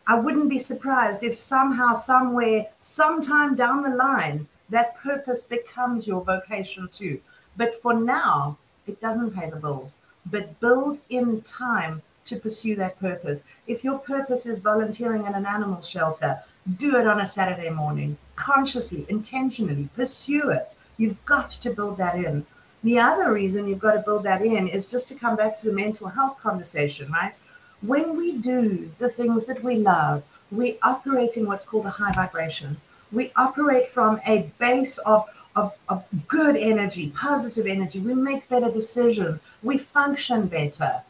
I 0.07 0.15
wouldn't 0.15 0.49
be 0.49 0.59
surprised 0.59 1.23
if 1.23 1.37
somehow, 1.37 1.93
somewhere, 1.95 2.67
sometime 2.79 3.55
down 3.55 3.83
the 3.83 3.95
line, 3.95 4.47
that 4.69 4.95
purpose 4.95 5.43
becomes 5.43 6.07
your 6.07 6.23
vocation 6.23 6.87
too. 6.87 7.19
But 7.57 7.81
for 7.81 7.93
now, 7.93 8.57
it 8.87 9.01
doesn't 9.01 9.31
pay 9.31 9.49
the 9.49 9.57
bills. 9.57 9.97
But 10.25 10.57
build 10.61 10.99
in 11.09 11.41
time 11.41 12.01
to 12.25 12.37
pursue 12.37 12.75
that 12.77 12.97
purpose. 12.99 13.43
If 13.67 13.83
your 13.83 13.99
purpose 13.99 14.45
is 14.45 14.59
volunteering 14.59 15.25
in 15.25 15.33
an 15.33 15.45
animal 15.45 15.81
shelter, 15.81 16.41
do 16.77 16.95
it 16.97 17.07
on 17.07 17.19
a 17.19 17.27
Saturday 17.27 17.69
morning, 17.69 18.17
consciously, 18.35 19.05
intentionally, 19.09 19.89
pursue 19.95 20.49
it. 20.49 20.75
You've 20.97 21.23
got 21.25 21.51
to 21.51 21.69
build 21.71 21.97
that 21.97 22.15
in. 22.15 22.45
The 22.83 22.99
other 22.99 23.31
reason 23.31 23.67
you've 23.67 23.79
got 23.79 23.93
to 23.93 23.99
build 23.99 24.23
that 24.23 24.41
in 24.41 24.67
is 24.67 24.85
just 24.85 25.07
to 25.09 25.15
come 25.15 25.35
back 25.35 25.57
to 25.57 25.67
the 25.67 25.73
mental 25.73 26.07
health 26.07 26.39
conversation, 26.41 27.11
right? 27.11 27.33
When 27.81 28.17
we 28.17 28.37
do 28.37 28.91
the 28.99 29.09
things 29.09 29.45
that 29.45 29.63
we 29.63 29.77
love, 29.77 30.23
we 30.51 30.77
operate 30.83 31.35
in 31.35 31.47
what's 31.47 31.65
called 31.65 31.85
a 31.85 31.91
high 31.91 32.13
vibration. 32.13 32.77
We 33.11 33.31
operate 33.35 33.89
from 33.89 34.19
a 34.25 34.51
base 34.59 34.97
of, 34.99 35.25
of, 35.55 35.73
of 35.89 36.03
good 36.27 36.55
energy, 36.55 37.09
positive 37.09 37.67
energy. 37.67 37.99
We 37.99 38.13
make 38.13 38.49
better 38.49 38.71
decisions. 38.71 39.41
We 39.61 39.77
function 39.77 40.47
better. 40.47 41.01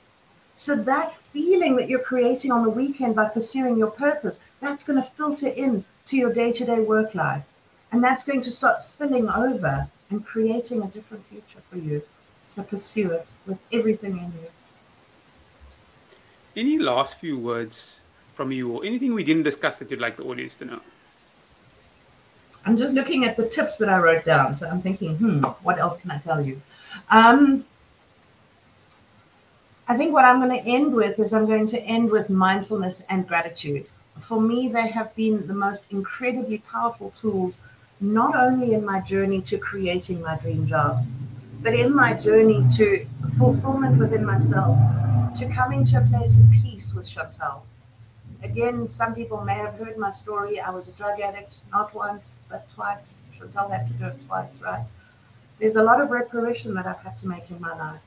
So 0.55 0.75
that 0.75 1.15
feeling 1.15 1.75
that 1.77 1.89
you're 1.89 1.99
creating 1.99 2.51
on 2.51 2.63
the 2.63 2.69
weekend 2.69 3.15
by 3.15 3.29
pursuing 3.29 3.77
your 3.77 3.91
purpose, 3.91 4.39
that's 4.61 4.83
going 4.83 5.01
to 5.01 5.09
filter 5.09 5.47
in 5.47 5.83
to 6.07 6.17
your 6.17 6.31
day-to-day 6.31 6.79
work 6.79 7.15
life. 7.15 7.43
And 7.91 8.03
that's 8.03 8.23
going 8.23 8.41
to 8.41 8.51
start 8.51 8.81
spilling 8.81 9.29
over 9.29 9.87
and 10.09 10.25
creating 10.25 10.81
a 10.81 10.87
different 10.87 11.25
future 11.27 11.59
for 11.69 11.77
you. 11.77 12.03
So 12.47 12.63
pursue 12.63 13.11
it 13.11 13.27
with 13.47 13.59
everything 13.71 14.17
in 14.17 14.25
you. 14.25 14.49
Any 16.55 16.77
last 16.77 17.19
few 17.19 17.37
words 17.37 17.95
from 18.35 18.51
you 18.51 18.71
or 18.71 18.85
anything 18.85 19.13
we 19.13 19.23
didn't 19.23 19.43
discuss 19.43 19.77
that 19.77 19.89
you'd 19.89 20.01
like 20.01 20.17
the 20.17 20.23
audience 20.23 20.55
to 20.57 20.65
know? 20.65 20.79
I'm 22.65 22.77
just 22.77 22.93
looking 22.93 23.25
at 23.25 23.37
the 23.37 23.47
tips 23.47 23.77
that 23.77 23.89
I 23.89 23.97
wrote 23.97 24.23
down. 24.23 24.55
So 24.55 24.69
I'm 24.69 24.81
thinking, 24.81 25.17
hmm, 25.17 25.43
what 25.63 25.79
else 25.79 25.97
can 25.97 26.11
I 26.11 26.17
tell 26.19 26.41
you? 26.41 26.61
Um, 27.09 27.65
I 29.85 29.97
think 29.97 30.13
what 30.13 30.23
I'm 30.23 30.39
going 30.39 30.57
to 30.57 30.69
end 30.69 30.93
with 30.93 31.19
is 31.19 31.33
I'm 31.33 31.45
going 31.45 31.67
to 31.67 31.81
end 31.81 32.09
with 32.09 32.29
mindfulness 32.29 33.03
and 33.09 33.27
gratitude. 33.27 33.85
For 34.21 34.39
me, 34.39 34.69
they 34.69 34.87
have 34.87 35.13
been 35.13 35.45
the 35.45 35.53
most 35.53 35.83
incredibly 35.91 36.59
powerful 36.59 37.09
tools 37.09 37.57
not 37.99 38.33
only 38.33 38.73
in 38.73 38.85
my 38.85 39.01
journey 39.01 39.41
to 39.41 39.57
creating 39.57 40.21
my 40.21 40.37
dream 40.37 40.67
job, 40.67 41.05
but 41.61 41.73
in 41.73 41.93
my 41.93 42.13
journey 42.13 42.65
to 42.77 43.05
fulfillment 43.37 43.99
within 43.99 44.25
myself, 44.25 44.77
to 45.37 45.49
coming 45.49 45.85
to 45.85 45.97
a 45.97 46.01
place 46.01 46.37
of 46.37 46.49
peace 46.51 46.93
with 46.93 47.07
Chantal. 47.07 47.65
Again, 48.41 48.87
some 48.87 49.13
people 49.13 49.43
may 49.43 49.55
have 49.55 49.73
heard 49.75 49.97
my 49.97 50.11
story. 50.11 50.61
I 50.61 50.69
was 50.69 50.87
a 50.87 50.91
drug 50.93 51.19
addict, 51.19 51.55
not 51.71 51.93
once, 51.93 52.37
but 52.49 52.67
twice. 52.73 53.19
Chantal 53.37 53.67
had 53.67 53.87
to 53.87 53.93
do 53.93 54.05
it 54.05 54.27
twice, 54.27 54.61
right? 54.61 54.85
There's 55.59 55.75
a 55.75 55.83
lot 55.83 55.99
of 55.99 56.09
reparation 56.09 56.73
that 56.75 56.85
I've 56.85 56.99
had 56.99 57.17
to 57.19 57.27
make 57.27 57.49
in 57.49 57.59
my 57.59 57.77
life. 57.77 58.01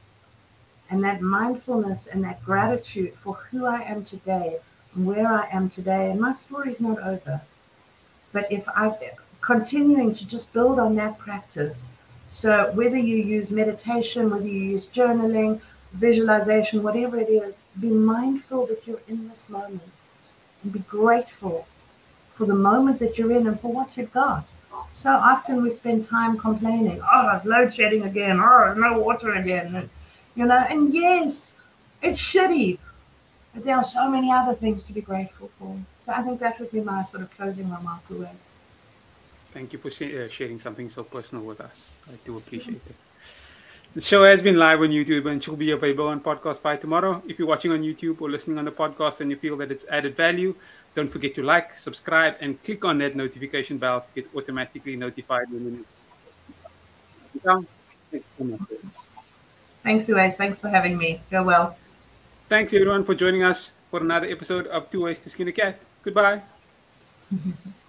And 0.91 1.03
that 1.03 1.21
mindfulness 1.21 2.07
and 2.07 2.23
that 2.25 2.45
gratitude 2.45 3.15
for 3.15 3.35
who 3.51 3.67
I 3.67 3.83
am 3.83 4.05
today 4.05 4.59
and 4.95 5.07
where 5.07 5.27
I 5.27 5.49
am 5.51 5.69
today. 5.69 6.11
And 6.11 6.21
my 6.21 6.33
story 6.33 6.71
is 6.71 6.81
not 6.81 7.03
over. 7.03 7.41
But 8.33 8.51
if 8.53 8.69
I 8.69 8.95
continuing 9.47 10.13
to 10.13 10.27
just 10.27 10.53
build 10.53 10.79
on 10.79 10.97
that 10.97 11.17
practice. 11.19 11.83
So 12.29 12.73
whether 12.73 12.97
you 12.99 13.17
use 13.17 13.53
meditation, 13.53 14.29
whether 14.31 14.49
you 14.49 14.61
use 14.75 14.89
journaling, 14.89 15.61
visualization, 15.93 16.83
whatever 16.83 17.17
it 17.17 17.29
is, 17.29 17.55
be 17.81 17.89
mindful 17.89 18.67
that 18.67 18.85
you're 18.87 19.07
in 19.07 19.29
this 19.29 19.49
moment 19.49 19.89
and 20.65 20.73
be 20.73 20.81
grateful 20.81 21.69
for 22.35 22.45
the 22.45 22.55
moment 22.55 22.99
that 22.99 23.17
you're 23.17 23.31
in 23.31 23.47
and 23.47 23.59
for 23.61 23.73
what 23.73 23.97
you've 23.97 24.13
got. 24.13 24.45
So 24.95 25.11
often 25.11 25.63
we 25.63 25.71
spend 25.71 26.05
time 26.05 26.37
complaining, 26.37 27.01
oh, 27.03 27.41
load 27.45 27.73
shedding 27.73 28.03
again, 28.03 28.41
oh, 28.41 28.75
no 28.77 28.99
water 28.99 29.33
again. 29.35 29.89
You 30.37 30.45
know, 30.45 30.59
and 30.59 30.93
yes, 30.93 31.53
it's 32.03 32.21
shitty, 32.21 32.79
but 33.55 33.65
there 33.65 33.77
are 33.77 33.85
so 33.85 34.11
many 34.11 34.31
other 34.31 34.55
things 34.55 34.85
to 34.85 34.93
be 34.93 35.01
grateful 35.01 35.51
for. 35.59 35.79
So 36.05 36.13
I 36.13 36.23
think 36.23 36.41
that 36.41 36.61
would 36.61 36.71
be 36.71 36.83
my 36.83 37.03
sort 37.05 37.23
of 37.23 37.31
closing 37.37 37.71
remark, 37.71 38.07
Uwais. 38.11 38.29
Thank 39.53 39.73
you 39.73 39.79
for 39.79 39.89
uh, 39.89 40.29
sharing 40.29 40.61
something 40.61 40.91
so 40.91 41.03
personal 41.03 41.43
with 41.43 41.63
us. 41.63 41.91
I 42.07 42.17
do 42.27 42.37
appreciate 42.37 42.77
it. 42.77 42.95
The 43.95 44.03
show 44.03 44.25
has 44.25 44.43
been 44.43 44.57
live 44.59 44.81
on 44.83 44.91
YouTube 44.91 45.25
and 45.31 45.43
she'll 45.43 45.57
be 45.57 45.71
available 45.71 46.09
on 46.09 46.21
podcast 46.21 46.61
by 46.61 46.77
tomorrow. 46.77 47.23
If 47.27 47.39
you're 47.39 47.49
watching 47.49 47.73
on 47.73 47.81
YouTube 47.81 48.21
or 48.21 48.29
listening 48.29 48.59
on 48.59 48.67
the 48.67 48.71
podcast 48.71 49.21
and 49.21 49.31
you 49.31 49.39
feel 49.39 49.57
that 49.57 49.73
it's 49.73 49.87
added 49.91 50.15
value, 50.15 50.55
don't 50.95 51.11
forget 51.11 51.35
to 51.37 51.43
like, 51.43 51.79
subscribe, 51.79 52.35
and 52.41 52.63
click 52.63 52.85
on 52.85 52.99
that 52.99 53.17
notification 53.17 53.79
bell 53.79 54.03
to 54.03 54.07
get 54.15 54.29
automatically 54.37 54.97
notified 54.97 55.51
when 55.51 55.85
the 57.43 57.65
we 58.39 58.59
Thanks, 59.87 60.09
Uwais. 60.09 60.35
Thanks 60.35 60.59
for 60.59 60.69
having 60.69 60.99
me. 60.99 61.21
Go 61.31 61.45
well. 61.45 61.79
Thanks, 62.49 62.75
everyone, 62.75 63.05
for 63.05 63.15
joining 63.15 63.45
us 63.45 63.71
for 63.89 64.01
another 64.01 64.27
episode 64.27 64.67
of 64.67 64.91
Two 64.91 65.03
Ways 65.03 65.21
to 65.21 65.31
Skin 65.31 65.47
a 65.47 65.53
Cat. 65.53 65.79
Goodbye. 66.03 66.43